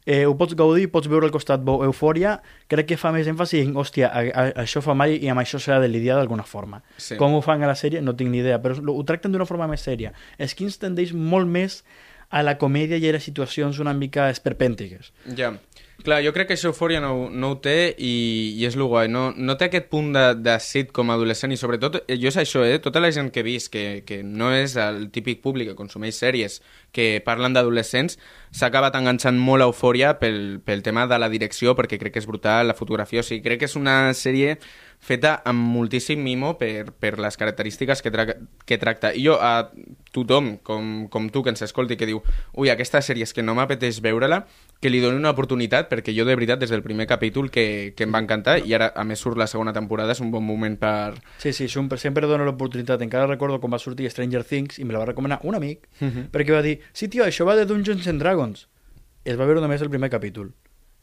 [0.05, 1.79] Eh, ho pots gaudir, pots veure al costat bo.
[1.85, 5.41] Eufòria crec que fa més èmfasi en, hòstia, a, a, això fa mal i amb
[5.41, 6.83] això s'ha de lidiar d'alguna forma.
[6.97, 7.17] Sí.
[7.21, 9.69] Com ho fan a la sèrie no tinc ni idea, però ho tracten d'una forma
[9.71, 10.13] més sèria.
[10.41, 11.83] Skins tendeix molt més
[12.29, 15.13] a la comèdia i a les situacions una mica esperpèntiques.
[15.39, 15.55] Ja.
[16.03, 18.11] Clar, jo crec que això Eufòria no, no ho té i,
[18.59, 19.07] i és lo guai.
[19.09, 22.65] No, no té aquest punt de, de sitcom adolescent i sobretot, eh, jo és això,
[22.67, 22.81] eh?
[22.83, 26.19] Tota la gent que he vist que, que no és el típic públic que consumeix
[26.19, 26.59] sèries
[26.93, 28.19] que parlen d'adolescents
[28.51, 32.25] s'ha acabat enganxant molt a Eufòria pel, pel tema de la direcció perquè crec que
[32.25, 34.59] és brutal, la fotografia, o sigui, crec que és una sèrie
[35.05, 38.25] feta amb moltíssim mimo per, per les característiques que, tra
[38.65, 39.11] que tracta.
[39.13, 39.69] I jo, a
[40.15, 42.23] tothom, com, com tu, que ens escolti, que diu
[42.57, 44.45] ui, aquesta sèrie és que no m'apeteix veure-la,
[44.81, 48.05] que li doni una oportunitat, perquè jo de veritat des del primer capítol que, que
[48.09, 50.79] em va encantar i ara a més surt la segona temporada, és un bon moment
[50.81, 51.15] per...
[51.43, 53.03] Sí, sí, sempre, sempre dono l'oportunitat.
[53.05, 56.31] Encara recordo quan va sortir Stranger Things i me la va recomanar un amic, Mhm.
[56.33, 58.69] perquè va dir, sí, tio, això va de Dungeons and Dragons.
[59.25, 60.53] Es va veure només el primer capítol.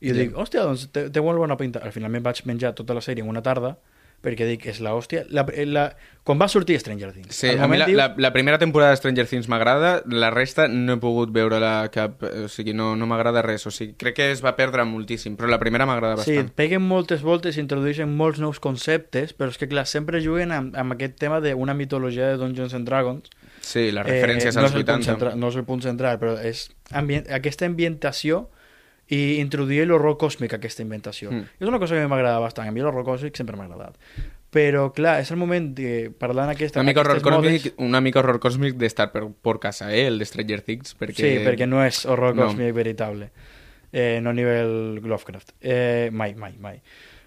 [0.02, 0.14] I Ja.
[0.18, 1.80] dic, hòstia, doncs té, té molt bona pinta.
[1.84, 3.78] Al final me'n vaig menjar tota la sèrie en una tarda,
[4.22, 5.24] perquè dic, és la hòstia.
[5.34, 7.34] La, la, quan va sortir Stranger Things.
[7.36, 10.68] Sí, a mi la, diu- la, la primera temporada de Stranger Things m'agrada, la resta
[10.68, 12.22] no he pogut veure-la cap...
[12.24, 13.66] O sigui, no, no m'agrada res.
[13.66, 16.52] O sigui, crec que es va perdre moltíssim, però la primera m'agrada Sí, bastant.
[16.54, 20.78] peguen moltes voltes i introdueixen molts nous conceptes, però és que, clar, sempre juguen amb,
[20.78, 23.30] amb aquest tema d'una mitologia de Dungeons and Dragons.
[23.62, 25.04] Sí, les referències Eh, no als punt 80.
[25.06, 28.50] central, no és el punt central, però és ambient, aquesta ambientació
[29.12, 31.32] i introduir l'horror còsmic a aquesta inventació.
[31.34, 31.50] Mm.
[31.60, 32.70] És una cosa que m'agrada bastant.
[32.70, 33.98] A mi l'horror còsmic sempre m'ha agradat.
[34.52, 36.80] Però, clar, és el moment de parlar en aquesta...
[36.80, 40.06] Una mica horror aquestes modes- còsmic, una mica horror còsmic d'estar per, per casa, eh,
[40.08, 41.22] el de Stranger Things, perquè...
[41.24, 42.48] Sí, perquè no és horror No.
[42.50, 43.30] còsmic veritable.
[43.92, 45.54] Eh, no a nivell Lovecraft.
[45.60, 46.82] Eh, mai, mai, mai.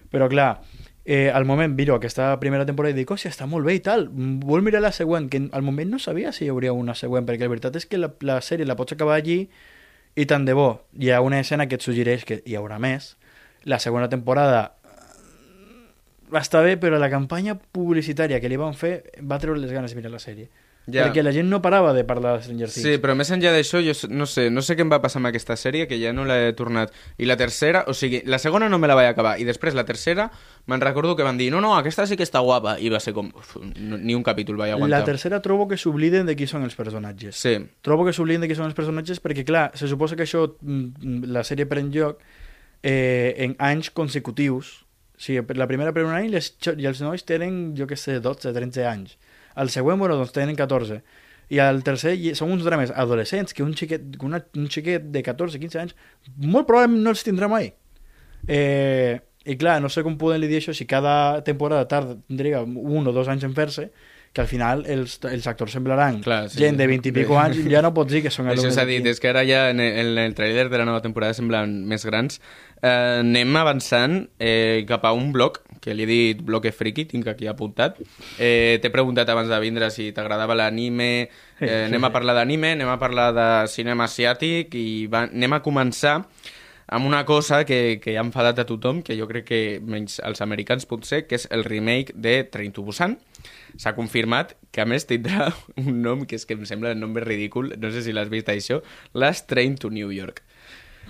[0.09, 0.61] Però, clar,
[1.03, 4.07] eh, al moment miro aquesta primera temporada i dic, hòstia, està molt bé i tal,
[4.09, 7.25] mm, vol mirar la següent, que al moment no sabia si hi hauria una següent,
[7.29, 9.49] perquè la veritat és que la, la sèrie la pots acabar allí
[10.15, 10.69] i tant de bo.
[10.99, 13.13] Hi ha una escena que et suggereix que hi haurà més.
[13.63, 14.93] La segona temporada eh,
[16.31, 19.91] va estar bé, però la campanya publicitària que li van fer va treure les ganes
[19.91, 20.49] de mirar la sèrie.
[20.87, 21.07] Ja.
[21.07, 22.83] Perquè la gent no parava de parlar de Stranger Things.
[22.85, 25.31] Sí, però més enllà d'això, jo no sé, no sé què em va passar amb
[25.31, 26.93] aquesta sèrie, que ja no l'he tornat.
[27.17, 29.83] I la tercera, o sigui, la segona no me la vaig acabar, i després la
[29.83, 30.27] tercera,
[30.69, 33.15] me'n recordo que van dir, no, no, aquesta sí que està guapa, i va ser
[33.17, 34.99] com, uf, no, ni un capítol vaig aguantar.
[34.99, 37.35] La tercera trobo que s'obliden de qui són els personatges.
[37.35, 40.45] Sí, Trobo que s'obliden de qui són els personatges perquè, clar, se suposa que això,
[40.61, 42.21] mm, la sèrie pren lloc
[42.83, 44.83] eh, en anys consecutius.
[45.15, 47.95] O sigui, la primera per un any les, xo- i els nois tenen, jo que
[47.97, 49.17] sé, 12, 13 anys.
[49.61, 50.99] El següent, bueno, doncs tenen 14.
[51.53, 55.21] I el tercer són uns drames adolescents que un xiquet, que una, un xiquet de
[55.23, 55.95] 14, 15 anys
[56.41, 57.71] molt probablement no els tindrà mai.
[58.47, 62.63] Eh, I clar, no sé com poden li dir això si cada temporada tarda, tindria
[62.65, 63.91] un o dos anys en fer-se,
[64.35, 66.59] que al final els, els actors semblaran Clar, sí.
[66.59, 68.99] gent de 20 i pico anys, ja no pots dir que són Això s'ha dit,
[68.99, 69.13] 15.
[69.15, 72.03] és que ara ja en el, en el trailer de la nova temporada semblen més
[72.03, 72.41] grans.
[72.81, 77.29] Eh, anem avançant eh, cap a un bloc, que li he dit bloque friki, tinc
[77.31, 78.01] aquí apuntat.
[78.35, 81.29] Eh, T'he preguntat abans de vindre si t'agradava l'anime,
[81.61, 85.61] eh, anem a parlar d'anime, anem a parlar de cinema asiàtic i va, anem a
[85.63, 86.17] començar
[86.87, 90.41] amb una cosa que, que ha enfadat a tothom, que jo crec que menys els
[90.45, 93.17] americans potser, que és el remake de Train to Busan.
[93.81, 95.49] S'ha confirmat que a més tindrà
[95.81, 98.51] un nom que és que em sembla el nom ridícul, no sé si l'has vist
[98.53, 98.81] això,
[99.13, 100.43] Last Train to New York.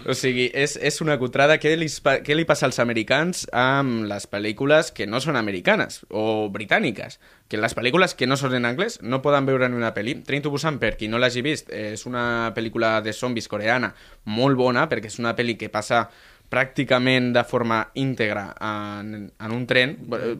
[0.05, 1.55] O sigui, és, és una cutrada.
[1.61, 6.49] Què li, què li passa als americans amb les pel·lícules que no són americanes o
[6.53, 7.17] britàniques?
[7.49, 10.19] Que les pel·lícules que no són en anglès no poden veure ni una pel·li.
[10.27, 13.93] Train to Busan, per qui no l'hagi vist, és una pel·lícula de zombis coreana
[14.25, 16.05] molt bona, perquè és una pel·li que passa
[16.49, 19.95] pràcticament de forma íntegra en, en un tren,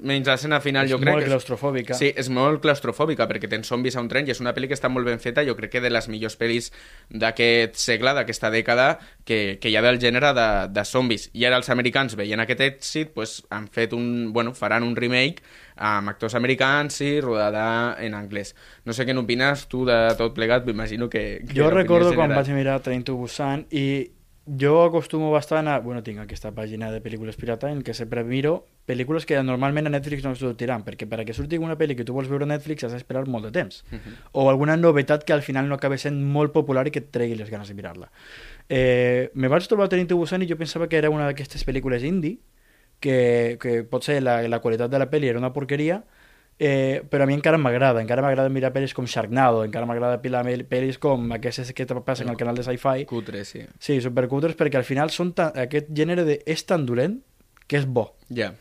[0.06, 1.98] menys l'escena final És jo crec molt que claustrofòbica.
[1.98, 4.78] Sí, és molt claustrofòbica perquè tens zombis a un tren i és una pel·li que
[4.78, 6.72] està molt ben feta, jo crec que de les millors pel·lis
[7.10, 8.88] d'aquest segle, d'aquesta dècada
[9.26, 11.30] que, que hi ha del gènere de, de zombis.
[11.34, 15.44] I ara els americans veient aquest èxit pues, han fet un, bueno, faran un remake
[15.76, 18.54] amb actors americans i rodada en anglès.
[18.86, 22.32] No sé què n'opines tu de tot plegat, m'imagino que, que Jo recordo és quan
[22.36, 24.15] vaig mirar Train to Busan i
[24.46, 25.80] jo acostumo bastant a...
[25.80, 29.94] Bueno, tinc aquesta pàgina de pel·lícules pirata en què sempre miro pel·lícules que normalment a
[29.94, 32.50] Netflix no sortiran, perquè per a que surti una pel·li que tu vols veure a
[32.52, 33.82] Netflix has d'esperar molt de temps.
[34.32, 37.38] O alguna novetat que al final no acabi sent molt popular i que et tregui
[37.40, 38.12] les ganes de mirar-la.
[38.70, 42.06] Eh, me vaig trobar Train to Busan i jo pensava que era una d'aquestes pel·lícules
[42.06, 42.38] indie,
[43.00, 46.04] que, que potser la, la qualitat de la pel·li era una porqueria,
[46.58, 50.46] Eh, però a mi encara m'agrada, encara m'agrada mirar pel·lis com Sharknado, encara m'agrada pilar
[50.70, 53.04] pel·lis com aquestes que passen al canal de Sci-Fi.
[53.10, 53.66] Cutre, sí.
[53.80, 57.20] Sí, supercutres, perquè al final són tan, aquest gènere de és tan dolent
[57.68, 58.14] que és bo.
[58.30, 58.54] Ja.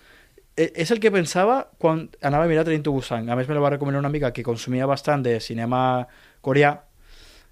[0.56, 3.30] Eh, és el que pensava quan anava a mirar Train to Busan.
[3.30, 6.06] A més, me la va recomanar una amiga que consumia bastant de cinema
[6.42, 6.74] coreà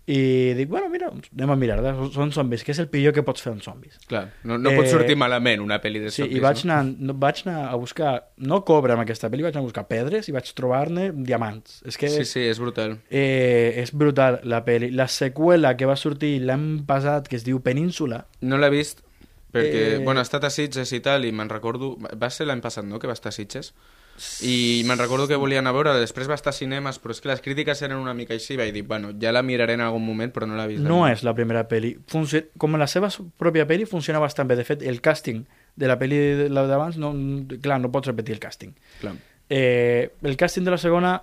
[0.07, 1.77] i dic, bueno, mira, anem a mirar,
[2.11, 4.01] són, zombis, que és el pitjor que pots fer amb zombis.
[4.11, 6.81] Clar, no, no Eh, pot sortir malament una pel·li de Sí, zombis, i vaig anar,
[6.99, 10.27] no, vaig anar a buscar, no cobre amb aquesta pel·li, vaig anar a buscar pedres
[10.29, 11.83] i vaig trobar-ne diamants.
[11.87, 12.99] És que Sí, sí, és brutal.
[13.11, 14.91] Eh, és brutal la pel·li.
[14.91, 19.05] La seqüela que va sortir l'any passat, que es diu Península, No l'he vist,
[19.53, 21.97] perquè, Eh, bueno, ha estat a Sitges i tal, i me'n recordo...
[22.19, 23.73] Va ser l'any passat, no?, que va estar a Sitges.
[24.47, 27.23] I me'n recordo que volia anar a veure, després va estar a cinemes, però és
[27.23, 30.05] que les crítiques eren una mica així, vaig dir, bueno, ja la miraré en algun
[30.05, 30.85] moment, però no l'he vist.
[30.87, 31.95] no és la primera pel·li.
[32.13, 33.11] Funci com la seva
[33.41, 34.59] pròpia pel·li funciona bastant bé.
[34.61, 35.43] De fet, el càsting
[35.75, 37.15] de la pel·li d'abans, no,
[37.63, 38.77] clar, no pots repetir el càsting.
[39.01, 39.17] Clar.
[39.49, 41.21] Eh, el càsting de la segona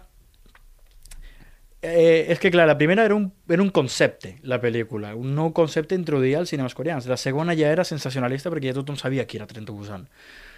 [1.82, 5.54] Eh, és que, clar, la primera era un, era un concepte, la pel·lícula, un nou
[5.56, 7.08] concepte introduït als cinemes coreans.
[7.08, 10.04] La segona ja era sensacionalista perquè ja tothom sabia qui era Tren to Busan.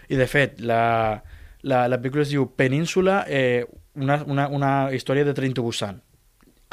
[0.10, 1.22] I, de fet, la,
[1.64, 6.02] la, la pel·lícula es diu Península, eh, una, una, una història de Tren to Busan.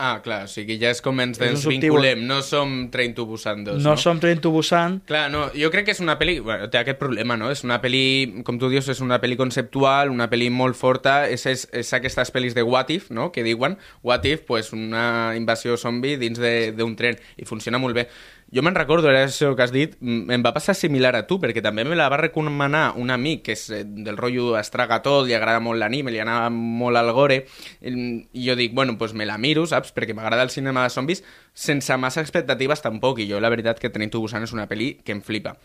[0.00, 3.80] Ah, clar, o sigui, ja és com ens desvinculem, no som Train to Busan 2,
[3.82, 3.96] No, no?
[3.98, 6.36] som Tren to Busan, Clar, no, jo crec que és una pel·li...
[6.38, 7.48] Bueno, té aquest problema, no?
[7.50, 11.42] És una pel·li, com tu dius, és una pel·li conceptual, una pel·li molt forta, és,
[11.50, 13.74] és, és aquestes pel·lis de What If, no?, que diuen
[14.06, 18.06] What If, pues, una invasió zombi dins de- d'un tren, i funciona molt bé.
[18.48, 21.36] Jo me'n recordo, era això que has dit, m- em va passar similar a tu,
[21.38, 25.26] perquè també me la va recomanar un amic que és eh, del rotllo estraga tot,
[25.28, 27.42] li agrada molt l'anime, li anava molt al gore,
[27.84, 31.20] i jo dic, bueno, pues me la miro, saps?, perquè m'agrada el cinema de zombis,
[31.52, 34.94] sense massa expectatives tampoc, i jo la veritat que Train to Busan és una pel·li
[35.04, 35.58] que em flipa.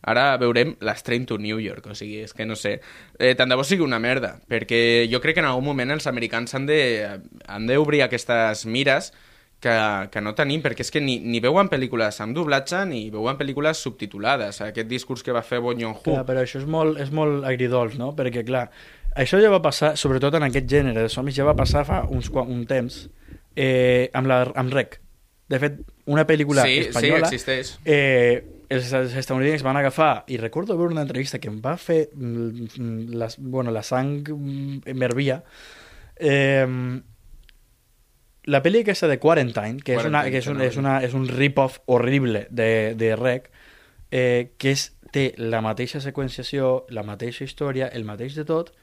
[0.00, 2.78] Ara veurem les Train to New York, o sigui, és que no sé.
[3.18, 6.08] Eh, tant de bo sigui una merda, perquè jo crec que en algun moment els
[6.08, 6.80] americans han de,
[7.44, 9.12] han d'obrir aquestes mires
[9.60, 9.74] que,
[10.10, 13.82] que no tenim, perquè és que ni, ni veuen pel·lícules amb doblatge ni veuen pel·lícules
[13.84, 14.62] subtitulades.
[14.64, 16.00] Aquest discurs que va fer Bon Joon-ho.
[16.06, 18.10] Clar, però això és molt, és molt agridols, no?
[18.16, 18.66] Perquè, clar,
[19.14, 22.32] això ja va passar, sobretot en aquest gènere de zombis, ja va passar fa uns,
[22.40, 23.02] un temps
[23.54, 25.00] eh, amb, la, amb Rec.
[25.50, 27.28] De fet, una pel·lícula Sí, sí, espanyola...
[27.28, 27.74] existeix.
[27.84, 28.40] Eh,
[28.70, 32.68] els, els estadounidencs van agafar, i recordo veure una entrevista que em va fer mm,
[32.70, 35.40] mm, la, bueno, la sang mm, em hervia,
[36.16, 36.64] eh,
[38.50, 41.14] la pel·li aquesta de Quarantine, que és, una, Quarantine, que és, un, és, una, és
[41.14, 43.50] un rip-off horrible de, de Rec,
[44.10, 48.74] eh, que és, té la mateixa seqüenciació, la mateixa història, el mateix de tot,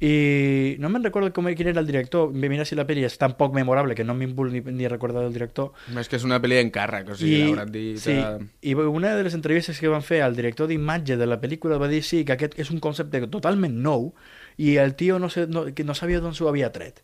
[0.00, 2.30] i no me'n recordo com, quin era el director.
[2.30, 5.24] Mira si la pel·li és tan poc memorable que no m'hi vull ni, ni recordar
[5.24, 5.72] del director.
[5.90, 7.98] És que és una pel·li d'encàrrec, o sigui, l'hauran dit...
[7.98, 11.40] sí, a- i una de les entrevistes que van fer al director d'imatge de la
[11.42, 14.12] pel·lícula va dir sí, que aquest és un concepte totalment nou
[14.56, 17.02] i el tio no, sé, no, que no sabia d'on s'ho havia tret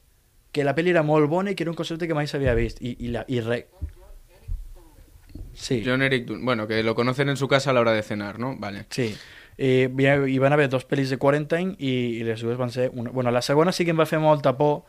[0.55, 2.79] que la pel·li era molt bona i que era un concepte que mai s'havia vist
[2.81, 3.65] i, i, la, i re...
[5.55, 8.03] Sí, John Eric Dunn, bueno, que lo conocen en su casa a la hora de
[8.03, 8.57] cenar, ¿no?
[8.59, 8.87] Vale.
[8.91, 9.15] sí.
[9.57, 12.73] I, hi, ha- hi van haver dos pel·lis de Quarantine i, i les dues van
[12.75, 12.89] ser...
[12.93, 13.11] Una...
[13.15, 14.81] Bueno, la segona sí que em va fer molta por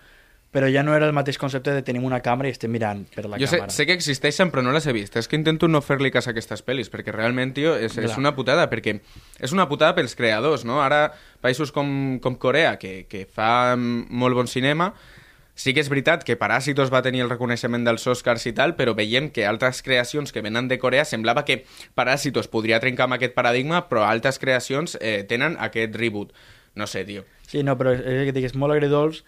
[0.55, 3.25] però ja no era el mateix concepte de tenim una càmera i estem mirant per
[3.27, 3.73] la jo sé, càmera.
[3.75, 5.17] sé que existeixen, però no les he vist.
[5.19, 8.17] És que intento no fer-li cas a aquestes pel·lis, perquè realment, tio, és, és Clar.
[8.23, 8.95] una putada, perquè
[9.37, 10.79] és una putada pels creadors, no?
[10.81, 11.11] Ara,
[11.45, 14.93] països com, com Corea, que, que fa molt bon cinema,
[15.55, 18.93] sí que és veritat que Paràsitos va tenir el reconeixement dels Oscars i tal, però
[18.95, 21.63] veiem que altres creacions que venen de Corea semblava que
[21.95, 26.35] Paràsitos podria trencar amb aquest paradigma, però altres creacions eh, tenen aquest reboot.
[26.75, 27.23] No sé, tio.
[27.47, 29.23] Sí, no, però és el que dic, és molt agredolç,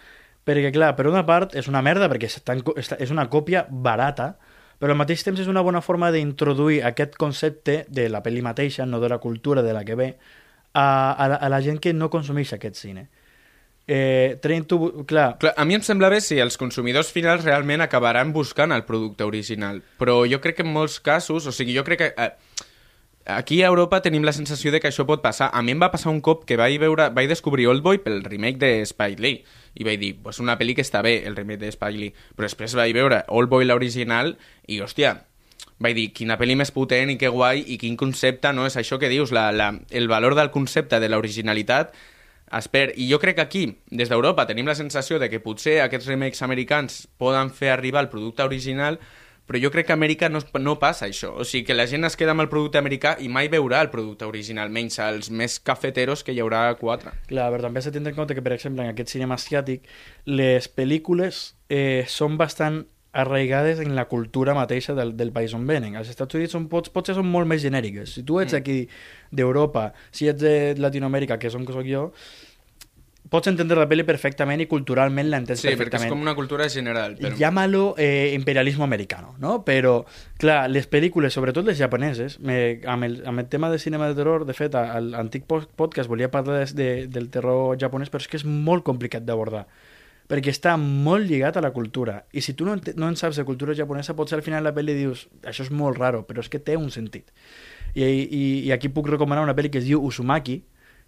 [0.47, 4.35] perquè, clar, per una part és una merda, perquè és una còpia barata,
[4.77, 8.85] però al mateix temps és una bona forma d'introduir aquest concepte de la pel·li mateixa,
[8.85, 10.09] no de la cultura de la que ve,
[10.73, 13.07] a, a, la, a la gent que no consumeix aquest cine.
[13.87, 14.77] Eh, Train to...
[14.77, 18.73] Bu- Clar, Clar, a mi em sembla bé si els consumidors finals realment acabaran buscant
[18.75, 22.09] el producte original, però jo crec que en molts casos, o sigui, jo crec que
[22.17, 22.33] eh,
[23.31, 25.49] aquí a Europa tenim la sensació de que això pot passar.
[25.55, 28.59] A mi em va passar un cop que vaig veure, vaig descobrir Oldboy pel remake
[28.59, 29.45] de Spike Lee
[29.79, 32.47] i vaig dir, pues una pel·li que està bé, el remake de Spike Lee, però
[32.49, 34.35] després vaig veure Oldboy l'original
[34.67, 35.15] i, hòstia,
[35.79, 38.65] vaig dir, quina pel·li més potent i que guai i quin concepte, no?
[38.67, 41.93] És això que dius, la, la, el valor del concepte de l'originalitat
[42.55, 42.95] es perd.
[42.95, 46.43] I jo crec que aquí, des d'Europa, tenim la sensació de que potser aquests remakes
[46.45, 48.99] americans poden fer arribar el producte original,
[49.47, 51.31] però jo crec que a Amèrica no, no passa això.
[51.39, 53.91] O sigui, que la gent es queda amb el producte americà i mai veurà el
[53.93, 57.15] producte original, menys els més cafeteros que hi haurà quatre.
[57.31, 59.87] clar, però també s'ha de tindre en compte que, per exemple, en aquest cinema asiàtic,
[60.25, 62.83] les pel·lícules eh, són bastant
[63.13, 65.95] arraigades en la cultura mateixa del, del país on venen.
[65.95, 68.13] Els Estats Units són, pots, potser són molt més genèriques.
[68.13, 68.57] Si tu ets Mm.
[68.57, 68.87] aquí
[69.31, 72.11] d'Europa, si ets de Latinoamèrica, que és on soc jo,
[73.27, 76.11] pots entendre la pel·li perfectament i culturalment l'entens Sí, perquè és perfectament.
[76.13, 77.17] com una cultura general.
[77.19, 77.35] Però...
[77.35, 79.65] Llámalo eh, imperialismo americano, no?
[79.65, 80.05] Però,
[80.39, 84.15] clar, les pel·lícules, sobretot les japoneses, me, amb, el, amb el tema de cinema de
[84.15, 88.09] terror, de fet, a- al antic po- podcast volia parlar de, de, del terror japonès,
[88.09, 89.65] però és que és molt complicat d'abordar
[90.27, 93.45] perquè està molt lligat a la cultura i si tu no, no en saps de
[93.47, 96.59] cultura japonesa potser al final la pel·li dius això és molt raro però és que
[96.59, 97.31] té un sentit
[97.95, 100.61] i, i, i aquí puc recomanar una pel·li que es diu Uzumaki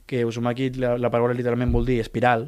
[0.10, 2.48] que Uzumaki la, la paraula literalment vol dir espiral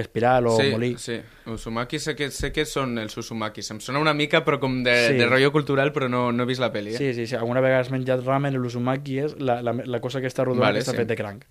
[0.00, 1.18] espiral o sí, molí Sí,
[1.52, 3.68] Uzumaki sé que, sé que són els Uzumakis.
[3.74, 5.18] Em sona una mica, però com de, Sí.
[5.18, 6.94] de rotllo cultural, però no, no he vist la pel·li.
[6.94, 6.96] Eh?
[6.96, 7.36] Sí, sí, sí.
[7.36, 10.80] Alguna vegada has menjat ramen, l'uzumaki és la, la, la cosa que està rodona Vale,
[10.80, 11.02] que està sí.
[11.02, 11.44] fet de cranc.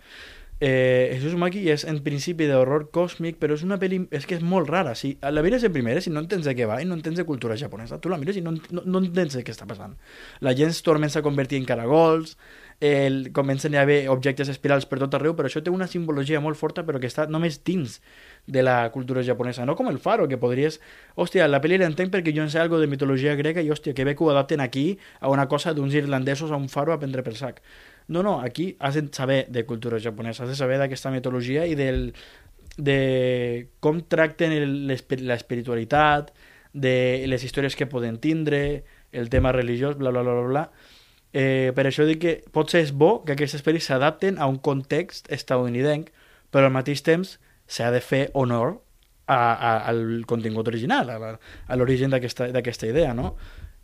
[0.61, 4.05] Eh, Jesús Maki és en principi d'horror còsmic, però és una pel·li...
[4.15, 4.93] És que és molt rara.
[4.95, 7.25] Si la mires de primera, si no entens de què va i no entens de
[7.27, 9.97] cultura japonesa, tu la mires i no, no, no entens de què està passant.
[10.39, 12.37] La gent es comença a convertir en caragols,
[12.79, 16.59] el, comencen a haver objectes espirals per tot arreu, però això té una simbologia molt
[16.59, 17.99] forta, però que està només dins
[18.47, 20.79] de la cultura japonesa, no com el faro, que podries...
[21.15, 24.03] Hòstia, la pel·li l'entenc perquè jo en sé algo de mitologia grega i, hòstia, que
[24.07, 27.23] bé que ho adapten aquí a una cosa d'uns irlandesos a un faro a prendre
[27.23, 27.61] pel sac.
[28.07, 31.73] No, no, aquí has de saber de cultura japonesa, has de saber d'aquesta mitologia i
[31.75, 32.13] del,
[32.77, 36.31] de com tracten el- l'espi- la espiritualitat,
[36.73, 40.63] de les històries que poden tindre, el tema religiós, bla, bla, bla, bla, bla.
[41.33, 45.31] Eh, per això dic que potser és bo que aquestes pel·lis s'adapten a un context
[45.31, 46.11] estadounidenc,
[46.51, 48.81] però al mateix temps s'ha de fer honor
[49.27, 53.35] a, a, al contingut original, a l'origen d'aquesta idea, no?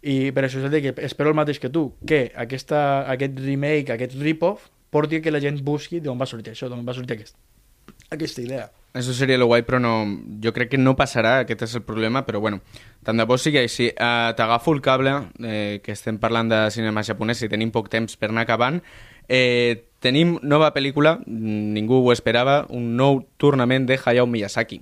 [0.02, 3.94] I per això és dir que espero el mateix que tu, que aquesta, aquest remake,
[3.94, 7.38] aquest rip-off, porti que la gent busqui d'on va sortir això, d'on va sortir aquest,
[8.10, 8.70] aquesta idea.
[8.92, 9.94] Això seria lo guai, però no,
[10.44, 12.60] jo crec que no passarà, aquest és el problema, però bueno,
[13.08, 13.88] tant de bo sigui així.
[13.94, 18.20] Uh, T'agafo el cable, eh, que estem parlant de cinema japonès i tenim poc temps
[18.20, 18.82] per anar acabant.
[19.32, 24.82] Eh, tenim nova pel·lícula, ningú ho esperava, un nou tornament de Hayao Miyazaki.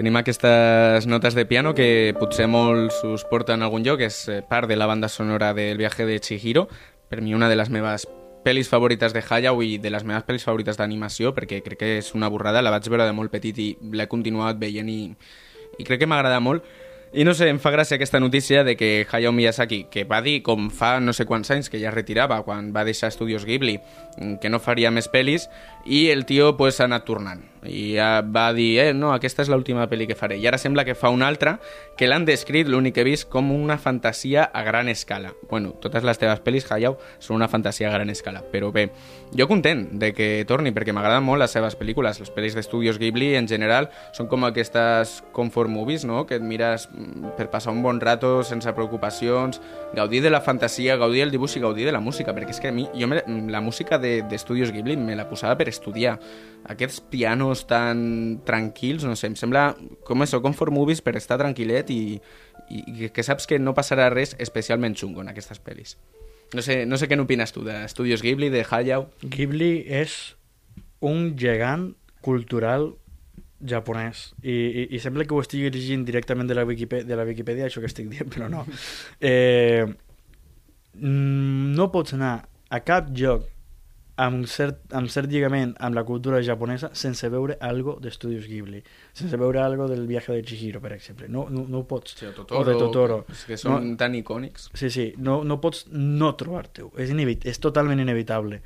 [0.00, 4.38] Tenim aquestes notes de piano que potser molts us porten a algun lloc, és eh,
[4.40, 6.62] part de la banda sonora del viaje de Chihiro,
[7.10, 8.06] per mi una de les meves
[8.40, 12.14] pel·lis favorites de Hayao i de les meves pel·lis favorites d'animació, perquè crec que és
[12.16, 15.02] una borrada, la vaig veure de molt petit i l'he continuat veient i,
[15.76, 16.64] i crec que m'agrada molt.
[17.12, 20.40] I no sé, em fa gràcia aquesta notícia de que Hayao Miyazaki, que va dir
[20.46, 23.76] com fa no sé quants anys que ja retirava quan va deixar Estudios Ghibli,
[24.40, 25.50] que no faria més pel·lis,
[25.84, 27.44] i el tio pues, ha anat tornant.
[27.66, 30.38] I ja va dir, eh, no, aquesta és l'última pel·li que faré.
[30.40, 31.58] I ara sembla que fa una altra,
[31.96, 35.34] que l'han descrit, l'únic que he vist, com una fantasia a gran escala.
[35.50, 38.40] Bueno, totes les teves pel·lis, Hayao, són una fantasia a gran escala.
[38.52, 38.86] Però bé,
[39.36, 42.22] jo content de que torni, perquè m'agraden molt les seves pel·lícules.
[42.22, 46.88] Les pel·lis d'Estudios Ghibli, en general, són com aquestes comfort movies, no?, que et mires
[46.88, 49.60] mm, per passar un bon rato sense preocupacions,
[49.94, 52.72] gaudir de la fantasia, gaudir del dibuix i gaudir de la música, perquè és que
[52.72, 53.20] a mi, jo me,
[53.52, 56.16] la música d'Estudios de, Ghibli me la posava per estudiar.
[56.70, 59.70] Aquests pianos tan tranquils, no sé, em sembla
[60.06, 62.00] com això, comfort movies per estar tranquil·let i,
[62.70, 65.96] i que saps que no passarà res especialment xungo en aquestes pel·lis.
[66.54, 69.06] No sé, no sé què n'opines tu d'Estudios Ghibli, de Hayao.
[69.22, 70.16] Ghibli és
[71.06, 71.92] un gegant
[72.24, 72.90] cultural
[73.60, 77.26] japonès i, i, i sembla que ho estigui llegint directament de la, Wikipedia, de la
[77.28, 78.64] Wikipedia això que estic dient, però no
[79.20, 79.84] eh,
[80.96, 82.34] mm, no pots anar
[82.70, 83.44] a cap lloc
[84.20, 88.82] amb cert, amb cert lligament amb la cultura japonesa sense veure algo d'Estudios Ghibli
[89.16, 92.26] sense veure algo del viaje de Chihiro per exemple no, no, no ho pots Sí,
[92.26, 93.96] o o de Totoro És que són No.
[93.96, 94.68] tan icònics.
[94.74, 96.90] Sí, sí, no, no pots no trobar-te-ho.
[97.00, 98.60] És, inevit és totalment inevitable.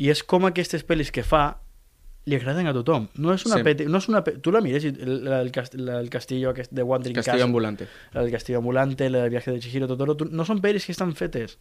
[0.00, 1.44] I és com aquestes pel·lis que fa
[2.28, 3.08] li agraden a tothom.
[3.16, 3.64] No és una Sí.
[3.64, 4.34] peti, no és una pe...
[4.38, 7.88] Tu la mires, el, el, cast, el castillo aquest de Wandering Castillo Castle, ambulante.
[8.12, 10.92] la del Castillo Ambulante, la del viaje de Chihiro Totoro, tu, no són pel·lis que
[10.92, 11.56] estan fetes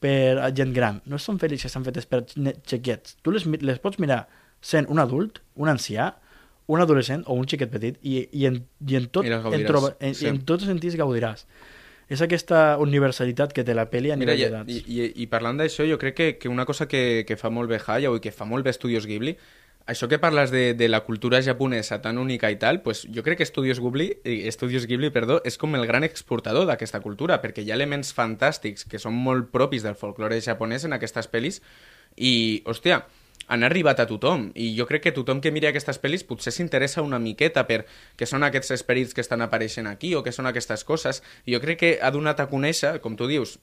[0.00, 3.16] per a gent gran, no són pel·lis que estan fetes per xiquets.
[3.24, 4.24] Tu les, les pots mirar
[4.60, 6.10] sent un adult, un ancià,
[6.66, 9.94] un adolescent o un xiquet petit i, i, en, i en, tot, I en, troba,
[10.00, 10.28] en, sí.
[10.30, 11.46] en tots sentits gaudiràs.
[12.06, 14.70] És aquesta universalitat que té la pel·li a Mira, nivell d'edats.
[14.70, 17.70] i, i, i parlant d'això, jo crec que, que una cosa que, que fa molt
[17.70, 19.34] bé Hayao i que fa molt bé Estudios Ghibli,
[19.86, 23.38] això que parles de, de la cultura japonesa tan única i tal, pues jo crec
[23.38, 27.62] que Estudios Ghibli, eh, Estudios Ghibli perdó, és com el gran exportador d'aquesta cultura, perquè
[27.62, 31.62] hi ha elements fantàstics que són molt propis del folklore japonès en aquestes pel·lis
[32.16, 33.04] i, hòstia,
[33.46, 34.50] han arribat a tothom.
[34.54, 37.84] I jo crec que tothom que miri aquestes pel·lis potser s'interessa una miqueta per
[38.18, 41.22] què són aquests esperits que estan apareixent aquí o què són aquestes coses.
[41.46, 43.56] I jo crec que ha donat a conèixer, com tu dius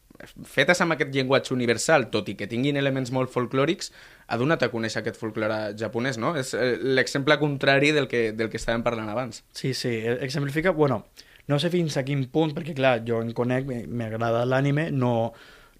[0.48, 3.92] fetes amb aquest llenguatge universal tot i que tinguin elements molt folclòrics
[4.30, 6.36] ha donat a conèixer aquest folklore japonès no?
[6.40, 9.44] és eh, l'exemple contrari del que, del que estàvem parlant abans.
[9.52, 10.72] Sí, sí, exemplifica...
[10.72, 11.04] Bueno,
[11.48, 15.34] no sé fins a quin punt, perquè clar, jo en conec, m'agrada l'anime, no,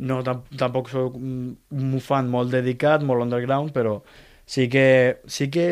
[0.04, 4.00] no tam tampoc soc un fan molt dedicat, molt underground, però
[4.46, 5.68] sí que, sí que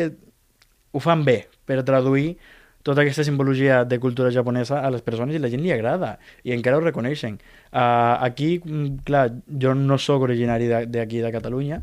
[0.92, 2.36] ho fan bé per traduir
[2.82, 6.54] tota aquesta simbologia de cultura japonesa a les persones i la gent li agrada i
[6.54, 7.38] encara ho reconeixen.
[7.70, 11.82] Uh, aquí, mm, clar, jo no sóc originari d'aquí de, de Catalunya,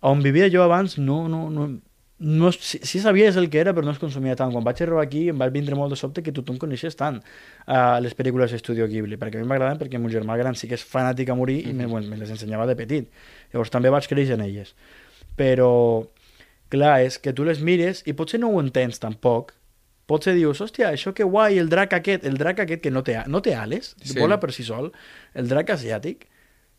[0.00, 1.68] on vivia jo abans no, no, no,
[2.18, 4.50] no, sí, sí sabies el que era, però no es consumia tant.
[4.50, 7.98] Quan vaig arribar aquí em va vindre molt de sobte que tothom coneixés tant uh,
[8.02, 10.82] les pel·lícules d'Estudio Ghibli, perquè a mi m'agraden perquè mon germà gran sí que és
[10.82, 13.12] fanàtic a morir i me, bueno, me les ensenyava de petit.
[13.52, 14.74] Llavors també vaig créixer en elles.
[15.38, 15.70] Però,
[16.74, 19.54] clar, és que tu les mires i potser no ho entens tampoc,
[20.10, 23.14] potser dius, hòstia, això que guai, el drac aquest, el drac aquest que no té,
[23.30, 24.18] no té ales, sí.
[24.18, 24.90] vola per si sol,
[25.38, 26.26] el drac asiàtic,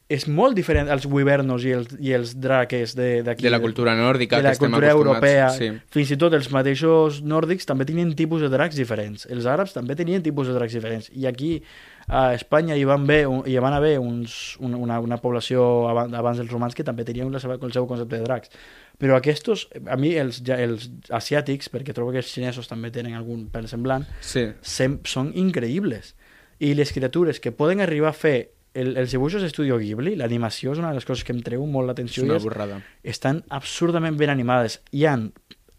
[0.09, 3.43] és molt diferent als wyvernos i els, i els draques de- d'aquí.
[3.45, 5.49] De la cultura nòrdica, de la cultura europea.
[5.53, 5.69] sí.
[5.93, 9.27] Fins i tot els mateixos nòrdics també tenien tipus de dracs diferents.
[9.29, 11.11] Els àrabs també tenien tipus de dracs diferents.
[11.13, 11.61] I aquí
[12.07, 16.49] a Espanya hi van, haver, hi van haver uns, una, una, població abans, abans dels
[16.49, 18.49] romans que també tenien la seva, el seu concepte de dracs.
[18.97, 23.45] Però aquests, a mi els, els asiàtics, perquè trobo que els xinesos també tenen algun
[23.53, 24.47] pel semblant, Sí.
[24.61, 26.15] sem, són increïbles.
[26.59, 28.49] I les criatures que poden arribar a fer
[28.79, 31.91] el, els dibuixos d'Estudio Ghibli, l'animació és una de les coses que em treu molt
[31.91, 32.79] l'atenció una és, borrada.
[33.03, 34.79] estan absurdament ben animades.
[34.95, 35.29] Hi han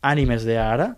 [0.07, 0.92] ànimes d'ara,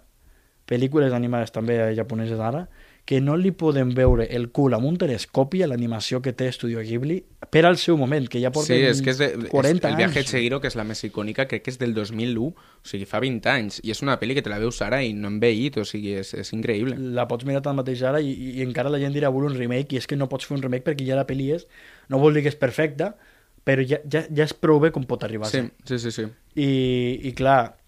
[0.69, 2.67] pel·lícules animades també japoneses d'ara,
[3.05, 6.85] que no li poden veure el cul amb un telescopi a l'animació que té Estudio
[6.87, 7.17] Ghibli
[7.51, 9.97] per al seu moment, que ja porten Sí, és que és de, 40 és el
[9.99, 10.31] viaje de anys.
[10.31, 13.51] Chihiro, que és la més icònica, crec que és del 2001, o sigui, fa 20
[13.51, 15.87] anys, i és una pel·li que te la veus ara i no han veït, o
[15.89, 16.95] sigui, és, és increïble.
[17.19, 19.97] la pots mirar tant mateix ara i, i encara la gent dirà vol un remake
[19.97, 21.67] i és que no pots fer un remake perquè ja la pel·li és
[22.09, 23.17] no vol dir que és perfecta
[23.67, 26.27] però ja, ja, ja és prou bé com pot arribar a Sí, sí, sí, sí.
[26.55, 26.71] I,
[27.29, 27.82] i clar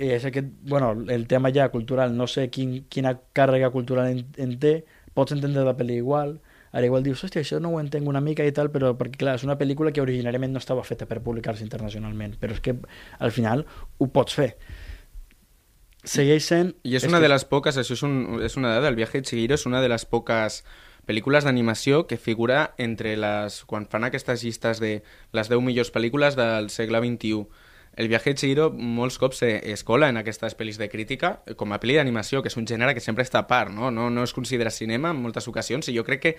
[0.00, 2.14] és aquest, bueno, el tema ja cultural.
[2.16, 4.84] No sé quin, quina càrrega cultural en, en té,
[5.14, 6.38] pots entendre la pel·li igual.
[6.72, 9.34] Ara igual dius, hòstia, això no ho entenc una mica i tal, però perquè clar,
[9.40, 12.76] és una pel·lícula que originàriament no estava feta per publicar-se internacionalment, però és que
[13.18, 13.66] al final
[13.98, 14.52] ho pots fer.
[16.04, 18.70] Segueix sent I és és una que- de les poques, això és, un, és una
[18.72, 20.62] dada, el viaje de Chihiro és una de les poques
[21.06, 23.64] pel·lícules d'animació que figura entre les...
[23.66, 27.42] quan fan aquestes llistes de les 10 millors pel·lícules del segle XXI.
[27.96, 31.80] El viaje de Chihiro molts cops es cola en aquestes pel·lis de crítica com a
[31.82, 33.90] pel·li d'animació, que és un gènere que sempre està a part, no?
[33.90, 36.34] No, no es considera cinema en moltes ocasions i jo crec que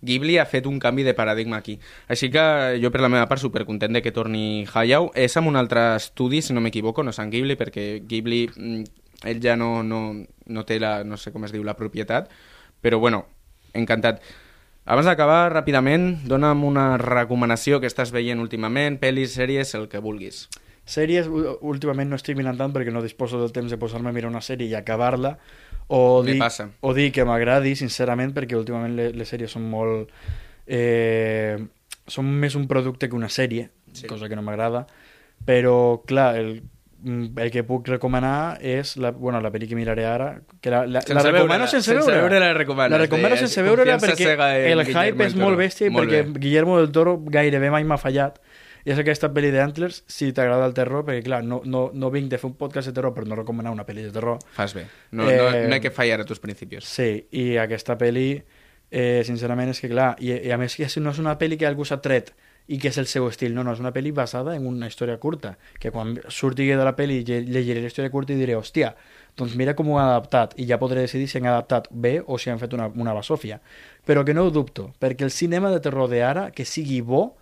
[0.00, 1.76] Ghibli ha fet un canvi de paradigma aquí.
[2.08, 2.44] Així que
[2.82, 5.12] jo per la meva part supercontent de que torni Hayao.
[5.14, 8.82] És amb un altre estudi, si no m'equivoco, no és en Ghibli, perquè Ghibli mm,
[9.28, 12.32] ell ja no, no, no té la, no sé com es diu, la propietat,
[12.80, 13.26] però bueno,
[13.76, 14.24] encantat.
[14.84, 20.48] Abans d'acabar, ràpidament, dona'm una recomanació que estàs veient últimament, pel·lis, sèries, el que vulguis.
[20.84, 21.28] Sèries,
[21.64, 24.42] últimament no estic mirant tant perquè no disposo del temps de posar-me a mirar una
[24.44, 25.36] sèrie i acabar-la,
[25.88, 26.36] o dir,
[26.80, 30.10] o dir que m'agradi, sincerament, perquè últimament les, les sèries són molt...
[30.66, 31.56] Eh,
[32.06, 34.06] són més un producte que una sèrie, Sí.
[34.10, 34.86] cosa que no m'agrada,
[35.46, 36.62] però, clar, el,
[37.04, 40.80] mm, el que puc recomanar és la, bueno, la pel·li que miraré ara, que la,
[40.86, 44.34] la, Sense la recomano veure-la, sense, sense veure-la recomanes, La recomano de- sense veure-la perquè
[44.72, 46.40] el hype és molt bèstia i Molt perquè bé.
[46.40, 48.40] Guillermo del Toro gairebé mai m'ha fallat
[48.84, 52.28] i és aquesta pel·li d'Antlers si t'agrada el terror, perquè clar, no, no, no vinc
[52.30, 54.86] de fer un podcast de terror per no recomanar una pel·li de terror Fas bé.
[55.10, 56.84] No, no, Eh, no hay que fallar a tus principios.
[56.84, 58.42] sí, i aquesta pel·li
[58.90, 61.66] eh, sincerament és que clar i, i a més que no és una pel·li que
[61.66, 62.34] algú s'ha tret
[62.66, 65.18] i que és el seu estil, no, no, és una pel·li basada en una història
[65.20, 68.94] curta, que quan surti de la pel·li lle- llegiré la història curta i diré, hòstia,
[69.36, 72.38] doncs mira com ho han adaptat i ja podré decidir si han adaptat bé o
[72.38, 73.60] si han fet una, una basòfia.
[74.06, 77.36] Però que no ho dubto, perquè el cinema de terror d'ara, que sigui bo,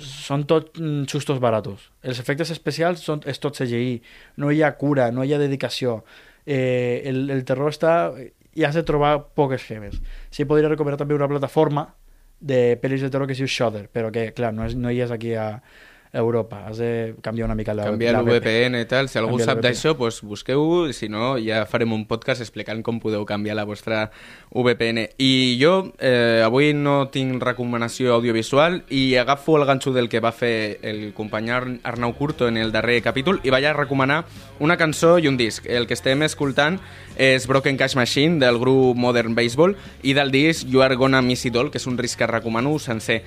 [0.00, 1.90] són tot mm, sustos baratos.
[2.02, 3.98] Els efectes especials són, és tot CGI,
[4.42, 6.02] no hi ha cura, no hi ha dedicació.
[6.46, 8.14] Eh, el, el terror està...
[8.54, 9.96] i has de trobar poques gemes.
[10.30, 11.88] Sí, podria recomanar també una plataforma
[12.38, 15.00] de pel·lis de terror que es diu Shudder, però que, clar, no, és, no hi
[15.02, 15.48] és aquí a
[16.14, 16.62] Europa.
[16.68, 19.08] Has de canviar una mica la, Canviar la el VPN i tal.
[19.08, 20.92] Si algú Canviar sap d'això, doncs busqueu-ho.
[20.92, 24.10] Si no, ja farem un podcast explicant com podeu canviar la vostra
[24.54, 25.08] VPN.
[25.18, 30.32] I jo eh, avui no tinc recomanació audiovisual i agafo el ganxo del que va
[30.32, 34.24] fer el company Ar- Arnau Curto en el darrer capítol i vaig a recomanar
[34.60, 35.66] una cançó i un disc.
[35.66, 36.78] El que estem escoltant
[37.18, 41.44] és Broken Cash Machine del grup Modern Baseball i del disc You Are Gonna Miss
[41.46, 43.22] It All, que és un disc que recomano sencer.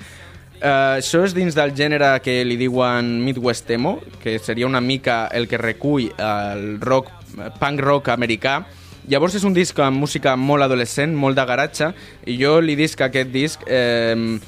[0.58, 5.28] Uh, això és dins del gènere que li diuen Midwest Emo, que seria una mica
[5.30, 7.12] el que recull el rock,
[7.60, 8.64] punk rock americà.
[9.08, 11.92] Llavors és un disc amb música molt adolescent, molt de garatge,
[12.26, 14.40] i jo li disc aquest disc eh,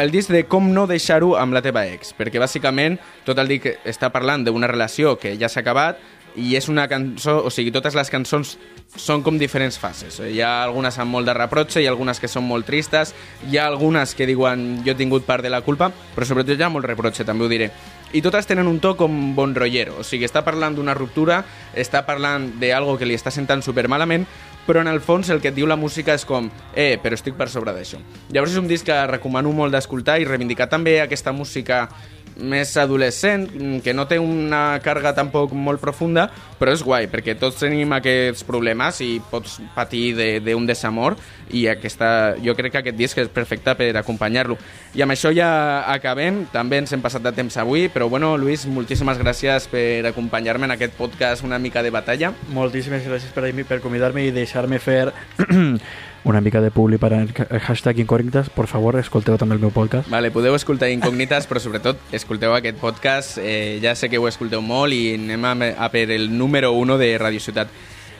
[0.00, 2.96] el disc de com no deixar-ho amb la teva ex, perquè bàsicament
[3.26, 5.98] tot el disc està parlant d'una relació que ja s'ha acabat
[6.36, 8.56] i és una cançó, o sigui, totes les cançons
[8.96, 10.18] són com diferents fases.
[10.20, 13.14] Hi ha algunes amb molt de reprotxe, hi ha algunes que són molt tristes,
[13.48, 16.66] hi ha algunes que diuen jo he tingut part de la culpa, però sobretot hi
[16.66, 17.70] ha molt reprotxe, també ho diré.
[18.12, 21.44] I totes tenen un to com bon rollero, o sigui, està parlant d'una ruptura,
[21.78, 24.26] està parlant d'algo que li està sentant supermalament,
[24.66, 27.34] però en el fons el que et diu la música és com eh, però estic
[27.38, 27.98] per sobre d'això.
[28.30, 31.88] Llavors és un disc que recomano molt d'escoltar i reivindicar també aquesta música
[32.36, 36.28] més adolescent, mm, que no té una càrrega tampoc molt profunda,
[36.58, 41.16] però és guai, perquè tots tenim aquests problemes i pots patir de- d'un de, desamor
[41.50, 44.56] i aquesta, jo crec que aquest disc és perfecte per acompanyar-lo.
[44.94, 48.66] I amb això ja acabem, també ens hem passat de temps avui, però bueno, Luis,
[48.66, 52.32] moltíssimes gràcies per acompanyar-me en aquest podcast una mica de batalla.
[52.54, 55.12] Moltíssimes gràcies per, per convidar-me i deixar-me fer
[56.24, 58.50] una mica de publi per el hashtag incògnites.
[58.50, 60.10] Por favor, escolteu també el meu podcast.
[60.12, 63.38] Vale, podeu escoltar Incògnites, però sobretot escolteu aquest podcast.
[63.38, 65.54] Eh, ja sé que ho escolteu molt i anem a,
[65.86, 67.72] a per el número 1 de Radio Ciutat.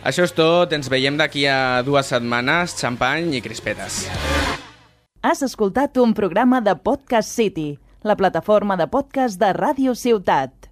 [0.02, 4.06] Això és tot, ens veiem d'aquí a dues setmanes, xampany i crispetes.
[5.20, 10.70] Has escoltat un programa de Podcast City, la plataforma de podcast de Ràdio Ciutat.